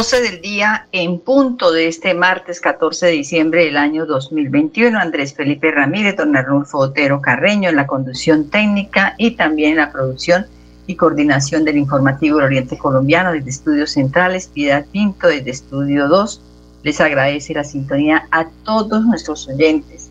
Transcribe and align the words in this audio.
12 0.00 0.22
del 0.22 0.40
día 0.40 0.86
en 0.92 1.18
punto 1.18 1.72
de 1.72 1.86
este 1.86 2.14
martes 2.14 2.58
14 2.62 3.04
de 3.04 3.12
diciembre 3.12 3.66
del 3.66 3.76
año 3.76 4.06
2021. 4.06 4.98
Andrés 4.98 5.34
Felipe 5.34 5.70
Ramírez, 5.70 6.16
don 6.16 6.34
Arnulfo 6.34 6.78
Otero 6.78 7.20
Carreño 7.20 7.68
en 7.68 7.76
la 7.76 7.86
conducción 7.86 8.48
técnica 8.48 9.14
y 9.18 9.32
también 9.32 9.72
en 9.72 9.76
la 9.76 9.92
producción 9.92 10.46
y 10.86 10.96
coordinación 10.96 11.66
del 11.66 11.76
informativo 11.76 12.38
del 12.38 12.46
Oriente 12.46 12.78
Colombiano 12.78 13.32
desde 13.32 13.50
Estudios 13.50 13.90
Centrales, 13.90 14.48
Piedad 14.48 14.86
Pinto 14.90 15.26
desde 15.26 15.50
Estudio 15.50 16.08
2. 16.08 16.40
Les 16.82 16.98
agradece 16.98 17.52
la 17.52 17.64
sintonía 17.64 18.26
a 18.30 18.48
todos 18.64 19.04
nuestros 19.04 19.48
oyentes. 19.48 20.08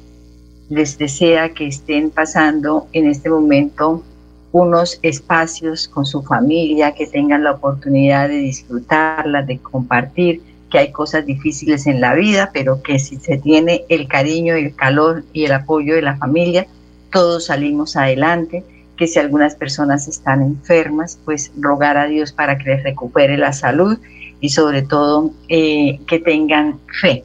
Les 0.70 1.00
desea 1.00 1.50
que 1.56 1.66
estén 1.66 2.12
pasando 2.12 2.86
en 2.94 3.08
este 3.08 3.32
momento 3.32 4.04
unos 4.52 5.00
espacios 5.04 5.88
con 5.88 6.06
su 6.06 6.24
familia, 6.24 6.94
que 6.94 7.08
tengan 7.08 7.44
la 7.44 7.52
oportunidad 7.52 8.30
de 8.30 8.38
disfrutarla, 8.38 9.44
de 9.44 9.60
compartir, 9.60 10.42
que 10.70 10.80
hay 10.80 10.92
cosas 10.92 11.26
difíciles 11.26 11.88
en 11.88 12.02
la 12.02 12.14
vida, 12.14 12.52
pero 12.54 12.82
que 12.82 13.00
si 13.00 13.18
se 13.18 13.38
tiene 13.38 13.86
el 13.90 14.08
cariño, 14.08 14.56
el 14.56 14.76
calor 14.76 15.24
y 15.34 15.46
el 15.46 15.52
apoyo 15.52 15.96
de 15.96 16.02
la 16.02 16.18
familia, 16.18 16.68
todos 17.12 17.46
salimos 17.46 17.96
adelante, 17.96 18.64
que 18.96 19.08
si 19.08 19.18
algunas 19.18 19.56
personas 19.56 20.08
están 20.08 20.42
enfermas, 20.42 21.18
pues 21.26 21.52
rogar 21.58 21.98
a 21.98 22.06
Dios 22.06 22.32
para 22.32 22.58
que 22.58 22.70
les 22.70 22.84
recupere 22.84 23.38
la 23.38 23.54
salud 23.54 23.98
y 24.42 24.50
sobre 24.50 24.82
todo 24.82 25.32
eh, 25.48 26.00
que 26.06 26.20
tengan 26.20 26.80
fe 27.02 27.24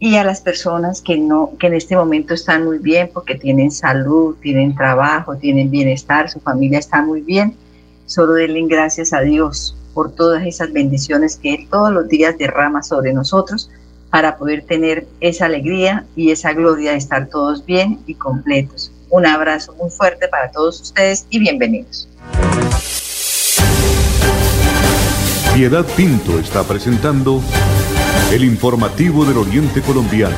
y 0.00 0.16
a 0.16 0.24
las 0.24 0.40
personas 0.40 1.00
que 1.00 1.18
no 1.18 1.52
que 1.58 1.66
en 1.66 1.74
este 1.74 1.96
momento 1.96 2.34
están 2.34 2.64
muy 2.64 2.78
bien 2.78 3.10
porque 3.12 3.34
tienen 3.34 3.70
salud, 3.70 4.36
tienen 4.40 4.74
trabajo, 4.74 5.36
tienen 5.36 5.70
bienestar, 5.70 6.30
su 6.30 6.40
familia 6.40 6.78
está 6.78 7.02
muy 7.02 7.20
bien, 7.20 7.56
solo 8.06 8.34
denle 8.34 8.62
gracias 8.66 9.12
a 9.12 9.20
Dios 9.20 9.76
por 9.94 10.12
todas 10.12 10.46
esas 10.46 10.72
bendiciones 10.72 11.36
que 11.36 11.54
Él 11.54 11.68
todos 11.70 11.92
los 11.92 12.08
días 12.08 12.38
derrama 12.38 12.82
sobre 12.82 13.12
nosotros 13.12 13.70
para 14.10 14.38
poder 14.38 14.62
tener 14.64 15.06
esa 15.20 15.46
alegría 15.46 16.06
y 16.14 16.30
esa 16.30 16.52
gloria 16.52 16.92
de 16.92 16.98
estar 16.98 17.26
todos 17.26 17.66
bien 17.66 17.98
y 18.06 18.14
completos. 18.14 18.92
Un 19.10 19.26
abrazo 19.26 19.74
muy 19.74 19.90
fuerte 19.90 20.28
para 20.28 20.50
todos 20.50 20.80
ustedes 20.80 21.26
y 21.30 21.40
bienvenidos. 21.40 22.08
Piedad 25.54 25.84
Pinto 25.96 26.38
está 26.38 26.62
presentando 26.62 27.42
el 28.32 28.44
informativo 28.44 29.24
del 29.24 29.38
Oriente 29.38 29.80
Colombiano. 29.80 30.36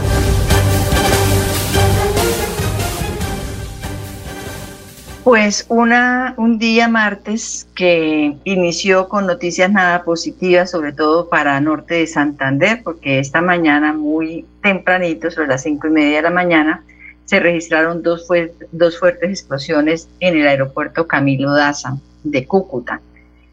Pues 5.25 5.67
una, 5.69 6.35
un 6.39 6.59
día 6.59 6.89
martes 6.89 7.69
que 7.75 8.37
inició 8.45 9.09
con 9.09 9.27
noticias 9.27 9.71
nada 9.71 10.03
positivas, 10.03 10.71
sobre 10.71 10.93
todo 10.93 11.29
para 11.29 11.61
Norte 11.61 11.95
de 11.95 12.07
Santander, 12.07 12.83
porque 12.83 13.19
esta 13.19 13.41
mañana 13.41 13.93
muy 13.93 14.47
tempranito, 14.63 15.31
sobre 15.31 15.49
las 15.49 15.63
cinco 15.63 15.89
y 15.89 15.91
media 15.91 16.17
de 16.17 16.23
la 16.23 16.31
mañana, 16.31 16.85
se 17.27 17.39
registraron 17.39 18.03
dos, 18.03 18.27
dos 18.73 18.99
fuertes 18.99 19.31
explosiones 19.31 20.09
en 20.21 20.37
el 20.37 20.49
aeropuerto 20.49 21.07
Camilo 21.07 21.53
Daza 21.53 21.97
de 22.25 22.47
Cúcuta. 22.47 23.01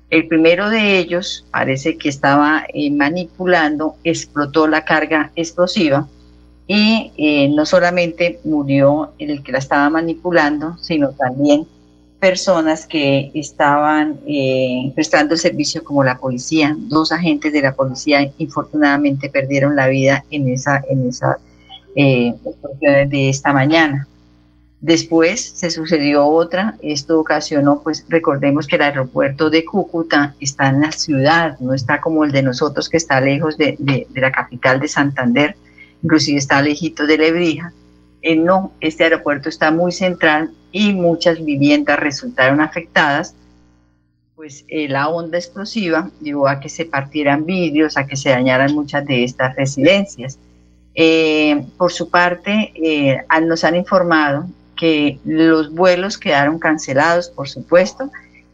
El 0.10 0.28
primero 0.28 0.70
de 0.70 1.00
ellos 1.00 1.46
parece 1.52 1.98
que 1.98 2.08
estaba 2.08 2.66
eh, 2.74 2.90
manipulando, 2.92 3.96
explotó 4.06 4.68
la 4.68 4.86
carga 4.86 5.32
explosiva 5.36 6.08
y 6.66 7.12
eh, 7.18 7.50
no 7.50 7.66
solamente 7.66 8.40
murió 8.46 9.12
el 9.20 9.44
que 9.44 9.52
la 9.52 9.58
estaba 9.58 9.90
manipulando, 9.90 10.78
sino 10.78 11.10
también 11.12 11.68
personas 12.22 12.88
que 12.88 13.32
estaban 13.34 14.20
eh, 14.26 14.92
prestando 14.96 15.34
el 15.34 15.40
servicio 15.40 15.84
como 15.84 16.04
la 16.06 16.18
policía. 16.18 16.76
Dos 16.78 17.12
agentes 17.12 17.52
de 17.52 17.62
la 17.62 17.76
policía 17.76 18.32
infortunadamente 18.38 19.30
perdieron 19.30 19.76
la 19.76 19.88
vida 19.88 20.24
en 20.32 20.48
esa 20.48 20.82
en 20.90 21.10
esa 21.10 21.38
explosión 21.96 23.10
de 23.10 23.30
esta 23.30 23.52
mañana. 23.52 24.08
Después 24.80 25.54
se 25.56 25.72
sucedió 25.72 26.28
otra, 26.28 26.78
esto 26.84 27.20
ocasionó, 27.20 27.82
pues 27.82 28.06
recordemos 28.10 28.68
que 28.68 28.76
el 28.76 28.84
aeropuerto 28.84 29.50
de 29.50 29.66
Cúcuta 29.66 30.36
está 30.40 30.70
en 30.70 30.82
la 30.82 30.92
ciudad, 30.92 31.58
no 31.60 31.74
está 31.74 32.00
como 32.00 32.24
el 32.24 32.32
de 32.32 32.44
nosotros 32.44 32.88
que 32.88 32.98
está 32.98 33.20
lejos 33.20 33.58
de, 33.58 34.08
la 34.14 34.32
capital 34.32 34.80
de 34.80 34.88
Santander, 34.88 35.56
inclusive 36.04 36.38
está 36.38 36.62
lejito 36.62 37.08
de 37.08 37.18
Lebrija. 37.18 37.74
Eh, 38.22 38.36
no, 38.36 38.72
este 38.80 39.06
aeropuerto 39.06 39.50
está 39.50 39.72
muy 39.72 39.92
central 39.92 40.52
y 40.72 40.94
muchas 40.94 41.44
viviendas 41.44 42.00
resultaron 42.00 42.62
afectadas, 42.62 43.34
pues 44.36 44.64
eh, 44.68 44.88
la 44.88 45.10
onda 45.10 45.40
explosiva 45.40 46.12
llevó 46.22 46.48
a 46.48 46.60
que 46.60 46.70
se 46.70 46.86
partieran 46.86 47.48
vidrios, 47.48 47.98
a 47.98 48.06
que 48.06 48.16
se 48.16 48.30
dañaran 48.30 48.76
muchas 48.76 49.04
de 49.08 49.24
estas 49.24 49.56
residencias. 49.56 50.38
Eh, 50.94 51.66
por 51.78 51.92
su 51.92 52.12
parte, 52.12 52.72
nos 53.42 53.64
han 53.64 53.76
informado 53.76 54.48
que 54.78 55.20
los 55.26 55.74
vuelos 55.74 56.18
quedaron 56.18 56.60
cancelados, 56.60 57.30
por 57.30 57.50
supuesto, 57.50 58.10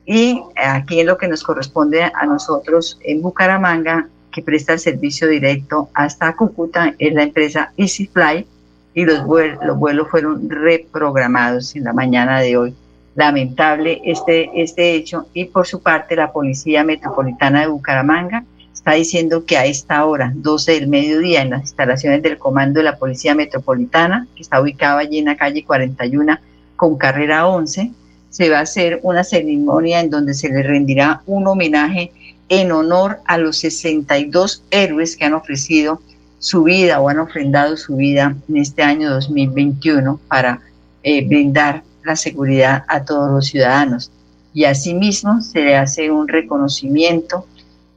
y 0.06 0.42
aquí 0.56 1.00
en 1.00 1.08
lo 1.08 1.18
que 1.18 1.28
nos 1.28 1.44
corresponde 1.44 2.04
a 2.04 2.26
nosotros 2.26 2.98
en 3.04 3.22
Bucaramanga, 3.22 4.08
que 4.32 4.42
presta 4.42 4.74
el 4.74 4.80
servicio 4.80 5.28
directo 5.28 5.90
hasta 5.94 6.36
Cúcuta, 6.36 6.96
es 6.98 7.14
la 7.14 7.24
empresa 7.24 7.72
EasyFly, 7.78 8.48
y 8.96 9.06
los, 9.06 9.24
vuelos, 9.24 9.64
los 9.64 9.78
vuelos 9.78 10.08
fueron 10.10 10.50
reprogramados 10.50 11.76
en 11.76 11.84
la 11.84 11.94
mañana 11.94 12.40
de 12.42 12.58
hoy. 12.58 12.76
Lamentable 13.16 14.02
este, 14.06 14.50
este 14.56 14.96
hecho, 14.96 15.28
y 15.34 15.46
por 15.46 15.68
su 15.68 15.82
parte 15.82 16.16
la 16.16 16.32
Policía 16.32 16.84
Metropolitana 16.84 17.62
de 17.62 17.68
Bucaramanga 17.68 18.44
está 18.84 18.96
diciendo 18.96 19.46
que 19.46 19.56
a 19.56 19.66
esta 19.66 20.04
hora, 20.04 20.34
12 20.36 20.74
del 20.74 20.88
mediodía, 20.90 21.42
en 21.42 21.52
las 21.52 21.62
instalaciones 21.62 22.22
del 22.22 22.38
Comando 22.38 22.82
de 22.82 22.84
la 22.84 22.98
Policía 22.98 23.34
Metropolitana, 23.34 24.28
que 24.36 24.42
está 24.42 24.60
ubicado 24.60 24.98
allí 24.98 25.20
en 25.20 25.26
la 25.26 25.38
calle 25.38 25.64
41 25.64 26.38
con 26.76 26.98
carrera 26.98 27.48
11, 27.48 27.92
se 28.30 28.50
va 28.50 28.58
a 28.58 28.64
hacer 28.64 29.00
una 29.04 29.24
ceremonia 29.24 30.02
en 30.02 30.10
donde 30.10 30.34
se 30.34 30.50
le 30.50 30.64
rendirá 30.64 31.22
un 31.28 31.48
homenaje 31.48 32.12
en 32.50 32.74
honor 32.74 33.20
a 33.26 33.38
los 33.38 33.56
62 33.60 34.64
héroes 34.70 35.16
que 35.16 35.24
han 35.24 35.34
ofrecido 35.34 36.02
su 36.40 36.64
vida 36.64 37.00
o 37.00 37.08
han 37.08 37.20
ofrendado 37.20 37.78
su 37.78 37.96
vida 37.96 38.36
en 38.50 38.58
este 38.58 38.84
año 38.84 39.12
2021 39.12 40.20
para 40.28 40.60
eh, 41.04 41.26
brindar 41.26 41.84
la 42.04 42.18
seguridad 42.18 42.84
a 42.90 43.06
todos 43.06 43.32
los 43.32 43.46
ciudadanos. 43.46 44.12
Y 44.54 44.66
asimismo 44.66 45.42
se 45.42 45.62
le 45.62 45.78
hace 45.78 46.12
un 46.12 46.28
reconocimiento 46.28 47.48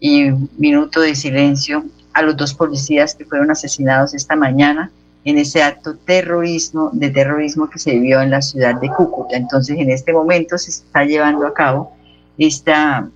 y 0.00 0.30
minuto 0.58 1.00
de 1.00 1.14
silencio 1.14 1.84
a 2.12 2.22
los 2.22 2.36
dos 2.36 2.54
policías 2.54 3.14
que 3.14 3.24
fueron 3.24 3.50
asesinados 3.50 4.14
esta 4.14 4.36
mañana 4.36 4.90
en 5.24 5.38
ese 5.38 5.62
acto 5.62 5.96
terrorismo, 5.96 6.90
de 6.92 7.10
terrorismo 7.10 7.68
que 7.68 7.80
se 7.80 7.90
vivió 7.92 8.22
en 8.22 8.30
la 8.30 8.40
ciudad 8.40 8.80
de 8.80 8.88
Cúcuta. 8.88 9.36
Entonces, 9.36 9.76
en 9.76 9.90
este 9.90 10.12
momento 10.12 10.56
se 10.56 10.70
está 10.70 11.04
llevando 11.04 11.46
a 11.46 11.52
cabo 11.52 11.92
esta 12.38 13.08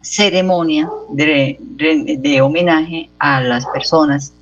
ceremonia 0.00 0.90
de, 1.10 1.58
de, 2.18 2.40
homenaje 2.40 3.10
a 3.18 3.40
las 3.40 3.66
personas 3.66 4.32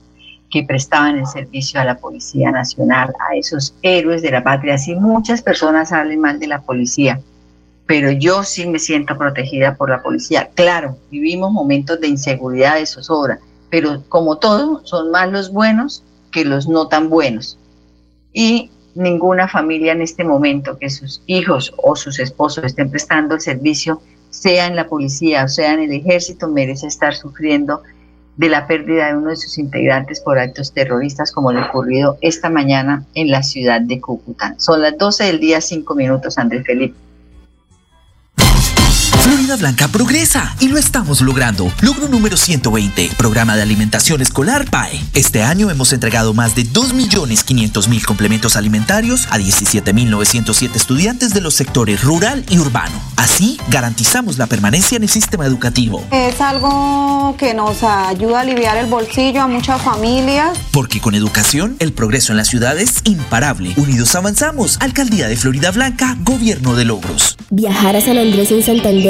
que 0.51 0.63
prestaban 0.63 1.19
el 1.19 1.27
servicio 1.27 1.81
a 1.81 1.85
la 1.85 1.97
Policía 1.97 2.53
Nacional, 2.53 3.13
a 3.29 3.37
esos 3.37 3.75
héroes 3.83 4.23
de 4.23 4.31
la 4.31 4.43
patria. 4.43 4.75
Así 4.75 4.95
muchas 4.95 5.43
personas 5.43 5.93
hablan 5.93 6.21
mal 6.21 6.39
de 6.39 6.47
la 6.47 6.63
policía, 6.63 7.21
pero 7.91 8.13
yo 8.13 8.45
sí 8.45 8.69
me 8.69 8.79
siento 8.79 9.19
protegida 9.19 9.75
por 9.75 9.91
la 9.91 10.01
policía. 10.01 10.49
Claro, 10.55 10.97
vivimos 11.11 11.51
momentos 11.51 12.01
de 12.01 12.07
inseguridad, 12.07 12.77
de 12.77 12.87
zozobra, 12.87 13.41
pero 13.69 14.05
como 14.09 14.39
todo, 14.39 14.87
son 14.87 15.11
más 15.11 15.29
los 15.33 15.51
buenos 15.51 16.05
que 16.31 16.45
los 16.45 16.69
no 16.69 16.87
tan 16.87 17.11
buenos. 17.11 17.59
Y 18.33 18.71
ninguna 18.95 19.49
familia 19.49 19.91
en 19.91 20.03
este 20.03 20.23
momento 20.23 20.79
que 20.79 20.89
sus 20.89 21.21
hijos 21.27 21.75
o 21.79 21.97
sus 21.97 22.21
esposos 22.21 22.63
estén 22.63 22.93
prestando 22.93 23.35
el 23.35 23.41
servicio, 23.41 24.01
sea 24.31 24.69
en 24.69 24.77
la 24.77 24.87
policía 24.87 25.43
o 25.43 25.49
sea 25.49 25.75
en 25.75 25.81
el 25.81 25.93
ejército, 25.93 26.47
merece 26.47 26.87
estar 26.87 27.17
sufriendo 27.17 27.83
de 28.37 28.51
la 28.51 28.69
pérdida 28.69 29.09
de 29.09 29.17
uno 29.17 29.31
de 29.31 29.37
sus 29.37 29.59
integrantes 29.59 30.21
por 30.21 30.39
actos 30.39 30.73
terroristas 30.73 31.33
como 31.33 31.53
lo 31.53 31.67
ocurrido 31.67 32.19
esta 32.21 32.51
mañana 32.51 33.05
en 33.15 33.33
la 33.33 33.43
ciudad 33.43 33.81
de 33.81 34.01
Cúcuta. 34.01 34.55
Son 34.59 34.81
las 34.81 34.97
12 34.97 35.25
del 35.25 35.41
día, 35.41 35.61
5 35.61 35.93
minutos, 35.97 36.39
Andrés 36.39 36.65
Felipe. 36.65 37.10
Florida 39.21 39.57
Blanca 39.57 39.89
progresa 39.89 40.57
y 40.61 40.69
lo 40.69 40.79
estamos 40.79 41.21
logrando. 41.21 41.71
Logro 41.83 42.09
número 42.09 42.39
120, 42.39 43.11
programa 43.19 43.55
de 43.55 43.63
alimentación 43.63 44.23
escolar 44.23 44.71
PAE. 44.71 44.99
Este 45.13 45.43
año 45.43 45.71
hemos 45.71 45.93
entregado 45.93 46.33
más 46.33 46.55
de 46.55 46.65
2.500.000 46.65 48.05
complementos 48.05 48.57
alimentarios 48.57 49.27
a 49.31 49.39
17.907 49.39 50.75
estudiantes 50.75 51.35
de 51.35 51.43
los 51.43 51.55
sectores 51.55 52.03
rural 52.03 52.45
y 52.49 52.59
urbano. 52.59 52.99
Así 53.17 53.59
garantizamos 53.69 54.39
la 54.39 54.47
permanencia 54.47 54.97
en 54.97 55.03
el 55.03 55.11
sistema 55.11 55.45
educativo. 55.45 56.03
Es 56.11 56.41
algo 56.41 57.37
que 57.39 57.53
nos 57.53 57.83
ayuda 57.83 58.39
a 58.39 58.41
aliviar 58.41 58.79
el 58.79 58.87
bolsillo 58.87 59.43
a 59.43 59.47
muchas 59.47 59.83
familias. 59.83 60.59
Porque 60.73 61.01
con 61.01 61.15
educación 61.15 61.77
el 61.79 61.93
progreso 61.93 62.33
en 62.33 62.39
la 62.39 62.45
ciudad 62.45 62.79
es 62.79 63.03
imparable. 63.05 63.75
Unidos 63.77 64.15
avanzamos. 64.15 64.79
Alcaldía 64.81 65.29
de 65.29 65.37
Florida 65.37 65.71
Blanca, 65.73 66.17
Gobierno 66.23 66.75
de 66.75 66.87
Logros. 66.87 67.37
Viajar 67.51 67.97
a 67.97 68.01
San 68.01 68.17
Andrés 68.17 68.51
en 68.53 68.63
Santander 68.63 69.10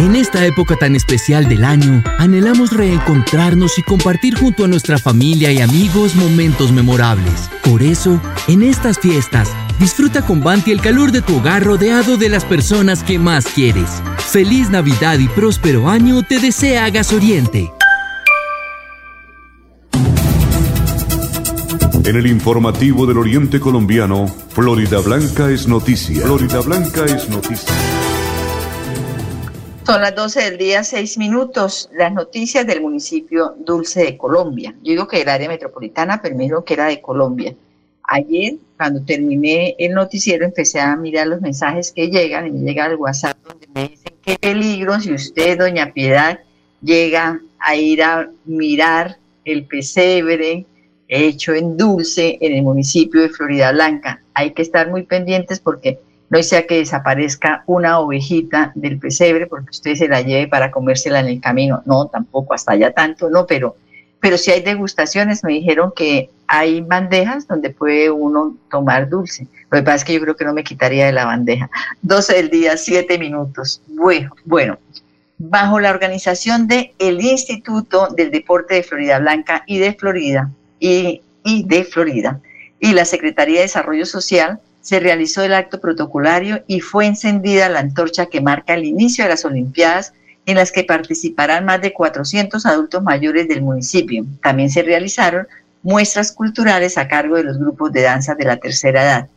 En 0.00 0.16
esta 0.16 0.46
época 0.46 0.76
tan 0.76 0.96
especial 0.96 1.46
del 1.46 1.62
año, 1.62 2.02
anhelamos 2.16 2.72
reencontrarnos 2.72 3.78
y 3.78 3.82
compartir 3.82 4.34
junto 4.34 4.64
a 4.64 4.66
nuestra 4.66 4.96
familia 4.96 5.52
y 5.52 5.60
amigos 5.60 6.16
momentos 6.16 6.72
memorables. 6.72 7.50
Por 7.62 7.82
eso, 7.82 8.18
en 8.48 8.62
estas 8.62 8.98
fiestas, 8.98 9.50
disfruta 9.78 10.24
con 10.24 10.40
Banti 10.40 10.70
el 10.70 10.80
calor 10.80 11.12
de 11.12 11.20
tu 11.20 11.36
hogar 11.36 11.64
rodeado 11.64 12.16
de 12.16 12.30
las 12.30 12.46
personas 12.46 13.02
que 13.02 13.18
más 13.18 13.44
quieres. 13.44 13.90
Feliz 14.30 14.70
Navidad 14.70 15.18
y 15.18 15.28
próspero 15.28 15.90
año 15.90 16.22
te 16.22 16.38
desea 16.38 16.88
Gas 16.88 17.12
Oriente. 17.12 17.70
En 22.04 22.16
el 22.16 22.26
informativo 22.26 23.04
del 23.04 23.18
Oriente 23.18 23.60
Colombiano, 23.60 24.34
Florida 24.54 25.00
Blanca 25.00 25.50
es 25.50 25.68
noticia. 25.68 26.22
Florida 26.22 26.62
Blanca 26.62 27.04
es 27.04 27.28
noticia. 27.28 27.99
Son 29.90 30.02
las 30.02 30.14
12 30.14 30.42
del 30.44 30.56
día, 30.56 30.84
6 30.84 31.18
minutos. 31.18 31.90
Las 31.92 32.12
noticias 32.12 32.64
del 32.64 32.80
municipio 32.80 33.56
Dulce 33.58 34.04
de 34.04 34.16
Colombia. 34.16 34.72
Yo 34.84 34.92
digo 34.92 35.08
que 35.08 35.20
era 35.20 35.34
área 35.34 35.48
metropolitana, 35.48 36.22
pero 36.22 36.64
que 36.64 36.74
era 36.74 36.86
de 36.86 37.00
Colombia. 37.00 37.56
Ayer, 38.04 38.54
cuando 38.76 39.04
terminé 39.04 39.74
el 39.80 39.94
noticiero, 39.94 40.44
empecé 40.44 40.78
a 40.78 40.94
mirar 40.94 41.26
los 41.26 41.40
mensajes 41.40 41.90
que 41.90 42.08
llegan 42.08 42.46
y 42.46 42.52
me 42.52 42.60
llega 42.60 42.86
el 42.86 42.94
WhatsApp 42.94 43.36
donde 43.44 43.66
me 43.74 43.88
dicen 43.88 44.12
qué 44.22 44.38
peligro 44.38 45.00
si 45.00 45.12
usted, 45.12 45.58
doña 45.58 45.92
Piedad, 45.92 46.38
llega 46.80 47.40
a 47.58 47.74
ir 47.74 48.04
a 48.04 48.30
mirar 48.44 49.18
el 49.44 49.66
pesebre 49.66 50.66
hecho 51.08 51.52
en 51.52 51.76
Dulce 51.76 52.38
en 52.40 52.52
el 52.52 52.62
municipio 52.62 53.22
de 53.22 53.30
Florida 53.30 53.72
Blanca. 53.72 54.22
Hay 54.34 54.52
que 54.52 54.62
estar 54.62 54.88
muy 54.88 55.02
pendientes 55.02 55.58
porque 55.58 55.98
no 56.30 56.42
sea 56.44 56.66
que 56.66 56.78
desaparezca 56.78 57.64
una 57.66 57.98
ovejita 57.98 58.70
del 58.76 58.98
pesebre 58.98 59.46
porque 59.46 59.70
usted 59.70 59.96
se 59.96 60.08
la 60.08 60.22
lleve 60.22 60.46
para 60.46 60.70
comérsela 60.70 61.18
en 61.18 61.26
el 61.26 61.40
camino. 61.40 61.82
No, 61.84 62.06
tampoco 62.06 62.54
hasta 62.54 62.72
allá 62.72 62.92
tanto, 62.92 63.28
no, 63.28 63.46
pero, 63.46 63.76
pero 64.20 64.38
si 64.38 64.52
hay 64.52 64.62
degustaciones, 64.62 65.42
me 65.42 65.52
dijeron 65.54 65.92
que 65.94 66.30
hay 66.46 66.80
bandejas 66.82 67.48
donde 67.48 67.70
puede 67.70 68.10
uno 68.10 68.56
tomar 68.70 69.08
dulce. 69.08 69.48
Lo 69.70 69.78
que 69.78 69.82
pasa 69.82 69.96
es 69.96 70.04
que 70.04 70.14
yo 70.14 70.20
creo 70.20 70.36
que 70.36 70.44
no 70.44 70.52
me 70.52 70.62
quitaría 70.62 71.06
de 71.06 71.12
la 71.12 71.24
bandeja. 71.24 71.68
12 72.02 72.34
del 72.34 72.50
día, 72.50 72.76
7 72.76 73.18
minutos. 73.18 73.82
Bueno, 73.88 74.30
bueno, 74.44 74.78
bajo 75.36 75.80
la 75.80 75.90
organización 75.90 76.68
del 76.68 76.92
el 77.00 77.20
Instituto 77.20 78.06
del 78.08 78.30
Deporte 78.30 78.74
de 78.74 78.82
Florida 78.84 79.18
Blanca 79.18 79.64
y 79.66 79.78
de 79.78 79.94
Florida, 79.94 80.50
y, 80.78 81.22
y 81.42 81.64
de 81.64 81.84
Florida, 81.84 82.40
y 82.78 82.92
la 82.92 83.04
Secretaría 83.04 83.56
de 83.56 83.62
Desarrollo 83.62 84.06
Social, 84.06 84.60
se 84.80 85.00
realizó 85.00 85.42
el 85.42 85.54
acto 85.54 85.80
protocolario 85.80 86.64
y 86.66 86.80
fue 86.80 87.06
encendida 87.06 87.68
la 87.68 87.80
antorcha 87.80 88.26
que 88.26 88.40
marca 88.40 88.74
el 88.74 88.84
inicio 88.84 89.24
de 89.24 89.30
las 89.30 89.44
Olimpiadas 89.44 90.12
en 90.46 90.56
las 90.56 90.72
que 90.72 90.84
participarán 90.84 91.64
más 91.64 91.80
de 91.80 91.92
400 91.92 92.64
adultos 92.66 93.02
mayores 93.02 93.46
del 93.46 93.62
municipio. 93.62 94.24
También 94.42 94.70
se 94.70 94.82
realizaron 94.82 95.46
muestras 95.82 96.32
culturales 96.32 96.98
a 96.98 97.08
cargo 97.08 97.36
de 97.36 97.44
los 97.44 97.58
grupos 97.58 97.92
de 97.92 98.02
danza 98.02 98.34
de 98.34 98.44
la 98.44 98.56
tercera 98.56 99.02
edad. 99.02 99.28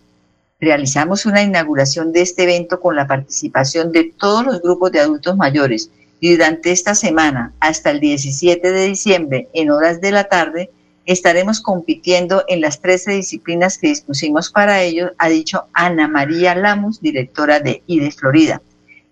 Realizamos 0.59 1.25
una 1.25 1.41
inauguración 1.41 2.13
de 2.13 2.21
este 2.21 2.43
evento 2.43 2.79
con 2.79 2.95
la 2.95 3.07
participación 3.07 3.91
de 3.91 4.13
todos 4.17 4.45
los 4.45 4.61
grupos 4.61 4.91
de 4.91 5.01
adultos 5.01 5.35
mayores 5.35 5.89
y 6.19 6.31
durante 6.31 6.71
esta 6.71 6.95
semana, 6.95 7.51
hasta 7.59 7.91
el 7.91 7.99
17 7.99 8.71
de 8.71 8.85
diciembre, 8.85 9.49
en 9.53 9.71
horas 9.71 9.99
de 9.99 10.11
la 10.11 10.23
tarde, 10.23 10.69
estaremos 11.05 11.61
compitiendo 11.61 12.43
en 12.47 12.61
las 12.61 12.79
13 12.81 13.11
disciplinas 13.11 13.77
que 13.77 13.87
dispusimos 13.87 14.51
para 14.51 14.81
ello, 14.81 15.11
ha 15.17 15.29
dicho 15.29 15.67
Ana 15.73 16.07
María 16.07 16.55
Lamus, 16.55 17.01
directora 17.01 17.59
de 17.59 17.83
IDE 17.87 18.11
Florida. 18.11 18.61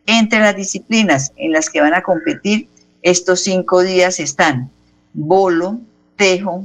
Entre 0.05 0.39
las 0.39 0.55
disciplinas 0.55 1.33
en 1.35 1.51
las 1.51 1.69
que 1.69 1.81
van 1.81 1.93
a 1.93 2.01
competir 2.01 2.67
estos 3.01 3.41
cinco 3.41 3.81
días 3.81 4.19
están 4.19 4.69
bolo, 5.13 5.79
tejo, 6.15 6.63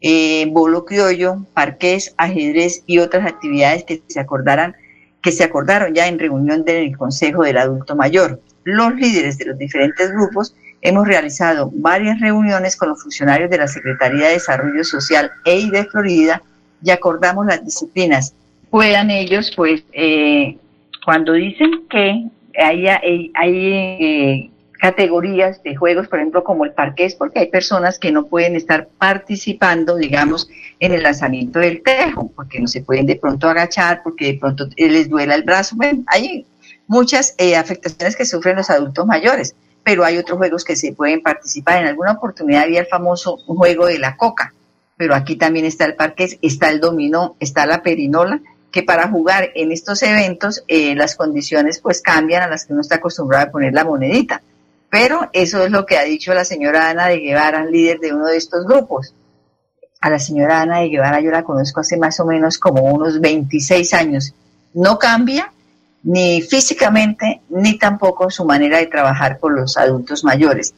eh, 0.00 0.46
bolo 0.50 0.84
criollo, 0.84 1.44
parqués, 1.52 2.14
ajedrez 2.16 2.82
y 2.86 2.98
otras 2.98 3.26
actividades 3.26 3.84
que 3.84 4.02
se 4.06 4.20
acordarán 4.20 4.76
que 5.22 5.32
se 5.32 5.44
acordaron 5.44 5.94
ya 5.94 6.08
en 6.08 6.18
reunión 6.18 6.64
del 6.64 6.96
Consejo 6.96 7.42
del 7.42 7.58
Adulto 7.58 7.94
Mayor. 7.94 8.40
Los 8.64 8.94
líderes 8.94 9.38
de 9.38 9.46
los 9.46 9.58
diferentes 9.58 10.10
grupos 10.10 10.54
hemos 10.82 11.06
realizado 11.06 11.70
varias 11.74 12.20
reuniones 12.20 12.76
con 12.76 12.88
los 12.88 13.02
funcionarios 13.02 13.50
de 13.50 13.58
la 13.58 13.68
Secretaría 13.68 14.28
de 14.28 14.34
Desarrollo 14.34 14.84
Social 14.84 15.30
EI 15.44 15.70
de 15.70 15.84
Florida 15.84 16.42
y 16.82 16.90
acordamos 16.90 17.46
las 17.46 17.64
disciplinas. 17.64 18.34
Puedan 18.70 19.10
ellos, 19.10 19.52
pues, 19.54 19.82
eh, 19.92 20.56
cuando 21.04 21.32
dicen 21.32 21.86
que 21.90 22.26
hay, 22.58 22.86
hay, 22.86 23.32
eh, 23.34 24.50
categorías 24.80 25.62
de 25.62 25.76
juegos, 25.76 26.08
por 26.08 26.20
ejemplo, 26.20 26.42
como 26.42 26.64
el 26.64 26.72
parqués, 26.72 27.14
porque 27.14 27.40
hay 27.40 27.50
personas 27.50 27.98
que 27.98 28.10
no 28.10 28.26
pueden 28.26 28.56
estar 28.56 28.88
participando, 28.96 29.96
digamos, 29.96 30.48
en 30.78 30.92
el 30.92 31.02
lanzamiento 31.02 31.58
del 31.58 31.82
tejo, 31.82 32.32
porque 32.34 32.60
no 32.60 32.66
se 32.66 32.80
pueden 32.80 33.04
de 33.04 33.16
pronto 33.16 33.46
agachar, 33.46 34.00
porque 34.02 34.32
de 34.32 34.34
pronto 34.38 34.66
les 34.78 35.10
duela 35.10 35.34
el 35.34 35.42
brazo. 35.42 35.76
Bueno, 35.76 36.02
hay 36.06 36.46
muchas 36.86 37.34
eh, 37.36 37.56
afectaciones 37.56 38.16
que 38.16 38.24
sufren 38.24 38.56
los 38.56 38.70
adultos 38.70 39.04
mayores 39.04 39.54
pero 39.82 40.04
hay 40.04 40.18
otros 40.18 40.38
juegos 40.38 40.64
que 40.64 40.76
se 40.76 40.92
pueden 40.92 41.22
participar. 41.22 41.80
En 41.80 41.88
alguna 41.88 42.12
oportunidad 42.12 42.64
había 42.64 42.80
el 42.80 42.86
famoso 42.86 43.36
juego 43.38 43.86
de 43.86 43.98
la 43.98 44.16
coca, 44.16 44.52
pero 44.96 45.14
aquí 45.14 45.36
también 45.36 45.64
está 45.64 45.84
el 45.86 45.94
parque, 45.94 46.38
está 46.42 46.68
el 46.70 46.80
dominó, 46.80 47.36
está 47.40 47.66
la 47.66 47.82
perinola, 47.82 48.40
que 48.70 48.82
para 48.82 49.08
jugar 49.08 49.50
en 49.54 49.72
estos 49.72 50.02
eventos 50.02 50.62
eh, 50.68 50.94
las 50.94 51.16
condiciones 51.16 51.80
pues 51.80 52.00
cambian 52.00 52.42
a 52.42 52.48
las 52.48 52.66
que 52.66 52.72
uno 52.72 52.82
está 52.82 52.96
acostumbrado 52.96 53.46
a 53.46 53.50
poner 53.50 53.72
la 53.72 53.84
monedita. 53.84 54.42
Pero 54.90 55.30
eso 55.32 55.64
es 55.64 55.70
lo 55.70 55.86
que 55.86 55.98
ha 55.98 56.04
dicho 56.04 56.34
la 56.34 56.44
señora 56.44 56.90
Ana 56.90 57.06
de 57.06 57.18
Guevara, 57.18 57.64
líder 57.64 58.00
de 58.00 58.12
uno 58.12 58.26
de 58.26 58.36
estos 58.36 58.66
grupos. 58.66 59.14
A 60.00 60.10
la 60.10 60.18
señora 60.18 60.60
Ana 60.60 60.80
de 60.80 60.88
Guevara 60.88 61.20
yo 61.20 61.30
la 61.30 61.44
conozco 61.44 61.80
hace 61.80 61.96
más 61.96 62.18
o 62.20 62.26
menos 62.26 62.58
como 62.58 62.82
unos 62.82 63.20
26 63.20 63.94
años. 63.94 64.34
No 64.74 64.98
cambia, 64.98 65.52
ni 66.02 66.42
físicamente, 66.42 67.42
ni 67.48 67.78
tampoco 67.78 68.30
su 68.30 68.44
manera 68.44 68.78
de 68.78 68.86
trabajar 68.86 69.38
con 69.38 69.54
los 69.56 69.76
adultos 69.76 70.24
mayores. 70.24 70.74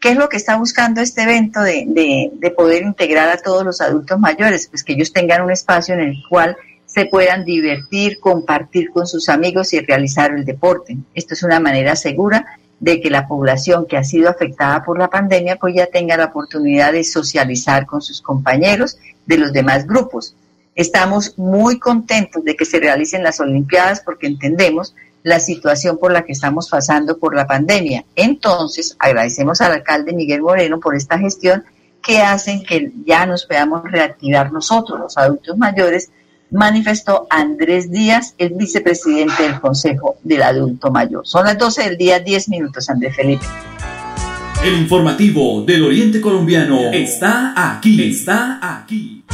¿Qué 0.00 0.10
es 0.10 0.16
lo 0.16 0.28
que 0.28 0.36
está 0.36 0.56
buscando 0.56 1.00
este 1.00 1.22
evento 1.22 1.60
de, 1.60 1.86
de, 1.86 2.50
poder 2.50 2.82
integrar 2.82 3.28
a 3.28 3.36
todos 3.36 3.64
los 3.64 3.80
adultos 3.80 4.18
mayores? 4.18 4.66
Pues 4.66 4.82
que 4.82 4.94
ellos 4.94 5.12
tengan 5.12 5.42
un 5.42 5.52
espacio 5.52 5.94
en 5.94 6.00
el 6.00 6.16
cual 6.28 6.56
se 6.86 7.06
puedan 7.06 7.44
divertir, 7.44 8.18
compartir 8.18 8.90
con 8.90 9.06
sus 9.06 9.28
amigos 9.28 9.72
y 9.72 9.80
realizar 9.80 10.32
el 10.32 10.44
deporte. 10.44 10.96
Esto 11.14 11.34
es 11.34 11.42
una 11.42 11.60
manera 11.60 11.94
segura 11.94 12.58
de 12.80 13.00
que 13.00 13.10
la 13.10 13.28
población 13.28 13.86
que 13.86 13.96
ha 13.96 14.02
sido 14.02 14.28
afectada 14.28 14.82
por 14.82 14.98
la 14.98 15.08
pandemia 15.08 15.54
pues 15.54 15.76
ya 15.76 15.86
tenga 15.86 16.16
la 16.16 16.26
oportunidad 16.26 16.92
de 16.92 17.04
socializar 17.04 17.86
con 17.86 18.02
sus 18.02 18.20
compañeros 18.20 18.98
de 19.24 19.38
los 19.38 19.52
demás 19.52 19.86
grupos. 19.86 20.34
Estamos 20.74 21.38
muy 21.38 21.78
contentos 21.78 22.44
de 22.44 22.56
que 22.56 22.64
se 22.64 22.80
realicen 22.80 23.22
las 23.22 23.40
Olimpiadas 23.40 24.00
porque 24.00 24.26
entendemos 24.26 24.94
la 25.22 25.38
situación 25.38 25.98
por 25.98 26.12
la 26.12 26.24
que 26.24 26.32
estamos 26.32 26.68
pasando 26.68 27.18
por 27.18 27.34
la 27.34 27.46
pandemia. 27.46 28.04
Entonces, 28.16 28.96
agradecemos 28.98 29.60
al 29.60 29.72
alcalde 29.72 30.14
Miguel 30.14 30.42
Moreno 30.42 30.80
por 30.80 30.96
esta 30.96 31.18
gestión 31.18 31.64
que 32.02 32.18
hacen 32.18 32.64
que 32.64 32.90
ya 33.06 33.26
nos 33.26 33.44
podamos 33.44 33.82
reactivar 33.84 34.50
nosotros, 34.50 34.98
los 34.98 35.16
adultos 35.16 35.56
mayores, 35.56 36.10
manifestó 36.50 37.26
Andrés 37.30 37.90
Díaz, 37.90 38.34
el 38.38 38.54
vicepresidente 38.54 39.42
del 39.44 39.60
Consejo 39.60 40.16
del 40.22 40.42
Adulto 40.42 40.90
Mayor. 40.90 41.26
Son 41.26 41.44
las 41.44 41.56
12 41.58 41.84
del 41.84 41.96
día, 41.96 42.18
10 42.18 42.48
minutos, 42.48 42.90
Andrés 42.90 43.14
Felipe. 43.14 43.46
El 44.64 44.78
informativo 44.78 45.62
del 45.62 45.84
Oriente 45.84 46.20
Colombiano 46.20 46.92
está 46.92 47.76
aquí, 47.76 48.10
está 48.10 48.58
aquí. 48.80 49.24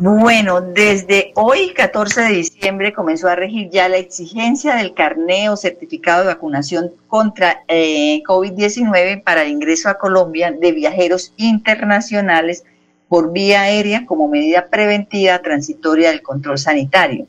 Bueno, 0.00 0.60
desde 0.60 1.32
hoy, 1.34 1.74
14 1.74 2.20
de 2.20 2.28
diciembre, 2.28 2.92
comenzó 2.92 3.26
a 3.26 3.34
regir 3.34 3.68
ya 3.68 3.88
la 3.88 3.96
exigencia 3.96 4.76
del 4.76 4.94
carneo 4.94 5.56
certificado 5.56 6.20
de 6.20 6.28
vacunación 6.28 6.92
contra 7.08 7.64
eh, 7.66 8.22
COVID-19 8.22 9.24
para 9.24 9.42
el 9.42 9.48
ingreso 9.48 9.88
a 9.88 9.98
Colombia 9.98 10.52
de 10.52 10.70
viajeros 10.70 11.34
internacionales 11.36 12.62
por 13.08 13.32
vía 13.32 13.62
aérea 13.62 14.06
como 14.06 14.28
medida 14.28 14.68
preventiva 14.68 15.42
transitoria 15.42 16.10
del 16.10 16.22
control 16.22 16.58
sanitario. 16.58 17.26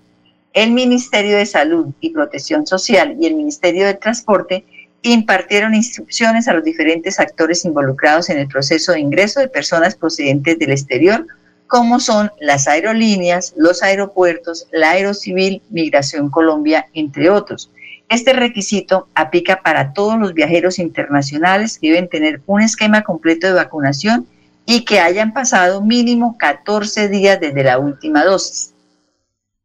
El 0.53 0.69
Ministerio 0.69 1.37
de 1.37 1.47
Salud 1.47 1.87
y 2.01 2.11
Protección 2.11 2.67
Social 2.67 3.17
y 3.19 3.25
el 3.25 3.33
Ministerio 3.33 3.87
de 3.87 3.95
Transporte 3.95 4.63
impartieron 5.01 5.73
instrucciones 5.73 6.47
a 6.47 6.53
los 6.53 6.63
diferentes 6.63 7.19
actores 7.19 7.65
involucrados 7.65 8.29
en 8.29 8.37
el 8.37 8.47
proceso 8.47 8.91
de 8.91 8.99
ingreso 8.99 9.39
de 9.39 9.47
personas 9.47 9.95
procedentes 9.95 10.59
del 10.59 10.69
exterior 10.69 11.25
como 11.69 11.99
son 11.99 12.31
las 12.41 12.67
aerolíneas, 12.67 13.53
los 13.55 13.83
aeropuertos, 13.83 14.67
la 14.71 14.89
Aerocivil, 14.89 15.61
Migración 15.69 16.29
Colombia, 16.31 16.87
entre 16.93 17.29
otros. 17.29 17.71
Este 18.09 18.33
requisito 18.33 19.07
aplica 19.13 19.61
para 19.61 19.93
todos 19.93 20.19
los 20.19 20.33
viajeros 20.33 20.79
internacionales 20.79 21.77
que 21.77 21.89
deben 21.91 22.09
tener 22.09 22.41
un 22.47 22.61
esquema 22.61 23.03
completo 23.03 23.45
de 23.45 23.53
vacunación 23.53 24.27
y 24.65 24.83
que 24.83 24.99
hayan 24.99 25.31
pasado 25.31 25.81
mínimo 25.83 26.37
14 26.39 27.07
días 27.07 27.39
desde 27.39 27.63
la 27.63 27.77
última 27.77 28.25
dosis. 28.25 28.73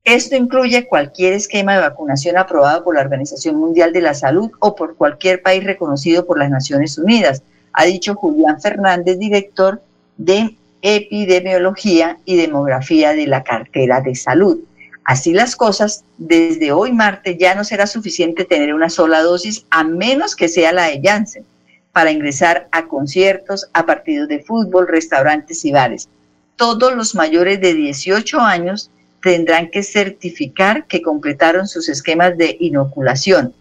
Esto 0.05 0.37
incluye 0.37 0.87
cualquier 0.87 1.33
esquema 1.33 1.75
de 1.75 1.81
vacunación 1.81 2.37
aprobado 2.37 2.85
por 2.85 2.97
la 2.97 3.01
Organización 3.01 3.57
Mundial 3.57 3.95
de 3.95 4.03
la 4.03 4.13
Salud 4.13 4.51
o 4.61 4.75
por 4.77 4.97
cualquier 4.97 5.41
país 5.41 5.65
reconocido 5.65 6.27
por 6.27 6.39
las 6.39 6.51
Naciones 6.51 6.99
Unidas, 6.99 7.43
ha 7.73 7.87
dicho 7.87 8.15
Julián 8.15 8.61
Fernández, 8.61 9.19
director 9.19 9.81
de 10.19 10.55
epidemiología 10.85 12.19
y 12.27 12.37
demografía 12.37 13.15
de 13.15 13.27
la 13.27 13.43
cartera 13.43 14.03
de 14.03 14.15
salud. 14.15 14.61
Así 15.03 15.33
las 15.33 15.57
cosas, 15.57 16.05
desde 16.19 16.73
hoy 16.73 16.93
martes 16.93 17.39
ya 17.39 17.55
no 17.55 17.65
será 17.65 17.87
suficiente 17.87 18.45
tener 18.45 18.75
una 18.75 18.91
sola 18.91 19.23
dosis 19.23 19.65
a 19.71 19.83
menos 19.83 20.37
que 20.37 20.47
sea 20.47 20.73
la 20.73 20.85
de 20.85 21.01
Janssen 21.03 21.47
para 21.93 22.11
ingresar 22.11 22.69
a 22.71 22.87
conciertos, 22.87 23.71
a 23.73 23.87
partidos 23.87 24.29
de 24.29 24.41
fútbol, 24.41 24.87
restaurantes 24.87 25.65
y 25.65 25.73
bares. 25.73 26.09
Todos 26.57 26.95
los 26.95 27.15
mayores 27.15 27.63
de 27.63 27.73
18 27.73 28.41
años 28.41 28.91
tendrán 29.23 29.71
que 29.71 29.83
certificar 29.83 30.87
que 30.87 31.01
completaron 31.01 31.67
sus 31.67 31.89
esquemas 31.89 32.37
de 32.37 32.59
inoculación 32.61 33.55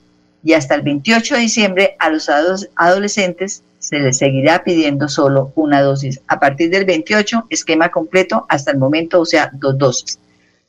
y 0.43 0.53
hasta 0.53 0.75
el 0.75 0.81
28 0.81 1.35
de 1.35 1.41
diciembre 1.41 1.95
a 1.99 2.09
los 2.09 2.29
adolescentes 2.75 3.63
se 3.83 3.99
les 3.99 4.17
seguirá 4.17 4.63
pidiendo 4.63 5.09
solo 5.09 5.51
una 5.55 5.81
dosis. 5.81 6.21
A 6.27 6.39
partir 6.39 6.69
del 6.69 6.85
28, 6.85 7.47
esquema 7.49 7.89
completo 7.89 8.45
hasta 8.47 8.71
el 8.71 8.77
momento, 8.77 9.19
o 9.19 9.25
sea, 9.25 9.51
dos 9.53 9.77
dosis. 9.77 10.19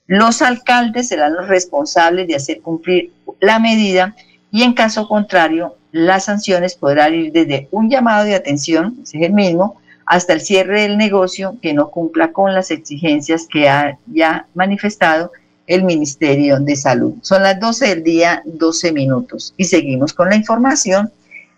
Los 0.09 0.43
alcaldes 0.43 1.09
serán 1.09 1.35
los 1.35 1.47
responsables 1.47 2.27
de 2.27 2.35
hacer 2.35 2.61
cumplir 2.61 3.13
la 3.41 3.61
medida 3.61 4.17
y 4.51 4.65
en 4.65 4.73
caso 4.75 5.07
contrario, 5.07 5.77
las 5.93 6.25
sanciones 6.25 6.75
podrán 6.75 7.15
ir 7.15 7.33
desde 7.33 7.69
un 7.71 7.89
llamado 7.89 8.25
de 8.25 8.35
atención, 8.35 8.99
ese 9.05 9.19
es 9.19 9.25
el 9.25 9.33
mismo, 9.33 9.81
hasta 10.07 10.33
el 10.33 10.41
cierre 10.41 10.83
del 10.83 10.99
negocio 10.99 11.57
que 11.63 11.73
no 11.73 11.91
cumpla 11.91 12.33
con 12.33 12.53
las 12.53 12.73
exigencias 12.73 13.47
que 13.49 13.69
ha 13.69 13.97
ya 14.07 14.49
manifestado 14.55 15.31
el 15.69 15.85
Ministerio 15.85 16.59
de 16.59 16.75
Salud. 16.75 17.15
Son 17.23 17.45
las 17.45 17.61
12 17.61 17.87
del 17.87 18.03
día, 18.03 18.43
12 18.45 18.93
minutos. 18.93 19.55
Y 19.57 19.65
seguimos 19.65 20.13
con 20.13 20.29
la 20.29 20.37
información 20.37 21.13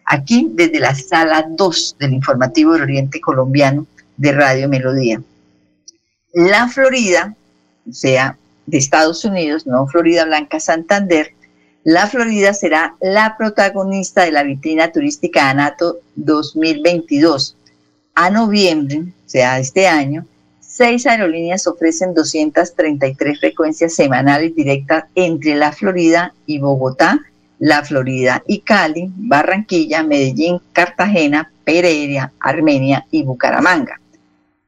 aquí 0.06 0.48
desde 0.52 0.80
la 0.80 0.94
sala 0.94 1.46
2 1.48 1.96
del 1.98 2.14
informativo 2.14 2.72
del 2.72 2.82
Oriente 2.82 3.20
Colombiano 3.20 3.86
de 4.16 4.32
Radio 4.32 4.68
Melodía. 4.68 5.20
La 6.32 6.68
Florida, 6.68 7.34
o 7.88 7.92
sea, 7.92 8.38
de 8.66 8.78
Estados 8.78 9.24
Unidos, 9.24 9.66
no 9.66 9.86
Florida 9.86 10.24
Blanca 10.24 10.60
Santander, 10.60 11.32
la 11.84 12.06
Florida 12.06 12.52
será 12.52 12.96
la 13.00 13.36
protagonista 13.36 14.24
de 14.24 14.32
la 14.32 14.42
vitrina 14.42 14.90
turística 14.90 15.50
ANATO 15.50 15.98
2022. 16.16 17.56
A 18.14 18.30
noviembre, 18.30 19.02
o 19.02 19.28
sea, 19.28 19.58
este 19.58 19.86
año, 19.86 20.26
seis 20.58 21.06
aerolíneas 21.06 21.66
ofrecen 21.66 22.12
233 22.12 23.38
frecuencias 23.38 23.94
semanales 23.94 24.54
directas 24.56 25.04
entre 25.14 25.54
la 25.54 25.70
Florida 25.70 26.34
y 26.44 26.58
Bogotá 26.58 27.20
la 27.58 27.84
Florida 27.84 28.42
y 28.46 28.60
Cali, 28.60 29.10
Barranquilla, 29.16 30.02
Medellín, 30.02 30.60
Cartagena, 30.72 31.50
Pereira, 31.64 32.32
Armenia 32.40 33.06
y 33.10 33.22
Bucaramanga. 33.22 34.00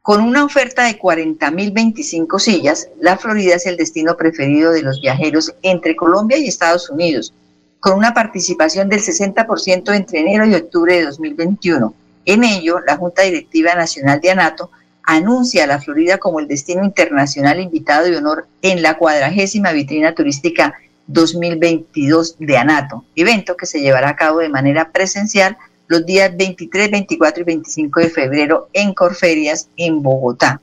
Con 0.03 0.23
una 0.23 0.45
oferta 0.45 0.85
de 0.85 0.99
40.025 0.99 2.39
sillas, 2.39 2.89
la 2.99 3.19
Florida 3.19 3.57
es 3.57 3.67
el 3.67 3.77
destino 3.77 4.17
preferido 4.17 4.73
de 4.73 4.83
los 4.83 5.01
viajeros 5.03 5.55
entre 5.63 5.97
Colombia 5.97 6.39
y 6.39 6.49
Estados 6.49 6.89
Unidos, 6.89 7.35
con 7.79 7.95
una 7.95 8.15
participación 8.15 8.89
del 8.89 9.01
60% 9.01 9.95
entre 9.95 10.21
enero 10.21 10.47
y 10.47 10.55
octubre 10.55 10.97
de 10.97 11.05
2021. 11.05 11.95
En 12.25 12.45
ello, 12.45 12.81
la 12.87 12.97
Junta 12.97 13.23
Directiva 13.23 13.75
Nacional 13.75 14.21
de 14.21 14.31
ANATO 14.31 14.71
anuncia 15.03 15.65
a 15.65 15.67
la 15.67 15.81
Florida 15.81 16.19
como 16.19 16.41
el 16.41 16.49
destino 16.49 16.85
internacional 16.85 17.61
invitado 17.61 18.07
de 18.07 18.17
honor 18.17 18.47
en 18.63 18.83
la 18.83 18.99
cuadragésima 18.99 19.73
vitrina 19.73 20.15
turística 20.15 20.75
2022 21.09 22.37
de 22.39 22.57
ANATO, 22.57 23.05
evento 23.17 23.57
que 23.57 23.67
se 23.67 23.81
llevará 23.81 24.11
a 24.11 24.17
cabo 24.17 24.39
de 24.39 24.49
manera 24.49 24.93
presencial 24.93 25.57
los 25.89 26.05
días 26.07 26.37
23, 26.37 26.91
24 26.91 27.43
y 27.43 27.45
25 27.45 28.01
de 28.01 28.11
febrero 28.11 28.69
en 28.75 28.95
Corferias, 28.95 29.69
en 29.77 30.03
Bogotá. 30.03 30.61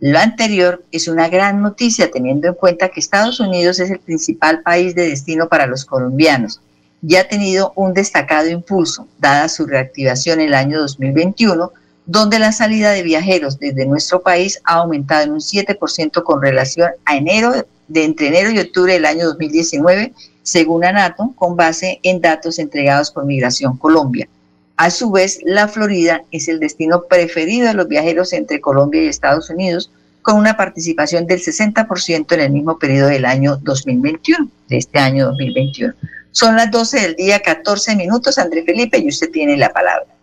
Lo 0.00 0.18
anterior 0.18 0.84
es 0.92 1.08
una 1.08 1.28
gran 1.28 1.62
noticia 1.62 2.10
teniendo 2.10 2.48
en 2.48 2.54
cuenta 2.54 2.90
que 2.90 3.00
Estados 3.00 3.40
Unidos 3.40 3.78
es 3.78 3.90
el 3.90 4.00
principal 4.00 4.60
país 4.62 4.94
de 4.94 5.08
destino 5.08 5.48
para 5.48 5.66
los 5.66 5.84
colombianos 5.84 6.60
y 7.00 7.16
ha 7.16 7.28
tenido 7.28 7.72
un 7.76 7.94
destacado 7.94 8.48
impulso, 8.48 9.06
dada 9.18 9.48
su 9.48 9.66
reactivación 9.66 10.40
en 10.40 10.48
el 10.48 10.54
año 10.54 10.80
2021, 10.80 11.72
donde 12.04 12.38
la 12.38 12.52
salida 12.52 12.90
de 12.90 13.02
viajeros 13.02 13.58
desde 13.58 13.86
nuestro 13.86 14.20
país 14.20 14.60
ha 14.64 14.74
aumentado 14.74 15.24
en 15.24 15.32
un 15.32 15.40
7% 15.40 16.22
con 16.24 16.42
relación 16.42 16.90
a 17.04 17.16
enero 17.16 17.54
de 17.88 18.04
entre 18.04 18.28
enero 18.28 18.50
y 18.50 18.58
octubre 18.58 18.92
del 18.92 19.04
año 19.04 19.26
2019, 19.26 20.12
según 20.42 20.84
ANATO, 20.84 21.32
con 21.36 21.56
base 21.56 22.00
en 22.02 22.20
datos 22.20 22.58
entregados 22.58 23.10
por 23.10 23.24
Migración 23.24 23.76
Colombia. 23.76 24.28
A 24.76 24.90
su 24.90 25.10
vez, 25.10 25.40
la 25.42 25.68
Florida 25.68 26.22
es 26.30 26.48
el 26.48 26.60
destino 26.60 27.04
preferido 27.08 27.66
de 27.66 27.74
los 27.74 27.88
viajeros 27.88 28.32
entre 28.32 28.60
Colombia 28.60 29.02
y 29.02 29.08
Estados 29.08 29.48
Unidos, 29.48 29.90
con 30.20 30.36
una 30.36 30.56
participación 30.56 31.26
del 31.26 31.40
60% 31.40 32.32
en 32.32 32.40
el 32.40 32.50
mismo 32.50 32.78
periodo 32.78 33.08
del 33.08 33.24
año 33.24 33.56
2021, 33.62 34.48
de 34.68 34.76
este 34.76 34.98
año 34.98 35.26
2021. 35.28 35.94
Son 36.32 36.56
las 36.56 36.70
12 36.70 37.00
del 37.00 37.16
día, 37.16 37.40
14 37.40 37.96
minutos, 37.96 38.36
André 38.36 38.64
Felipe, 38.64 38.98
y 38.98 39.08
usted 39.08 39.30
tiene 39.30 39.56
la 39.56 39.70
palabra. 39.70 40.15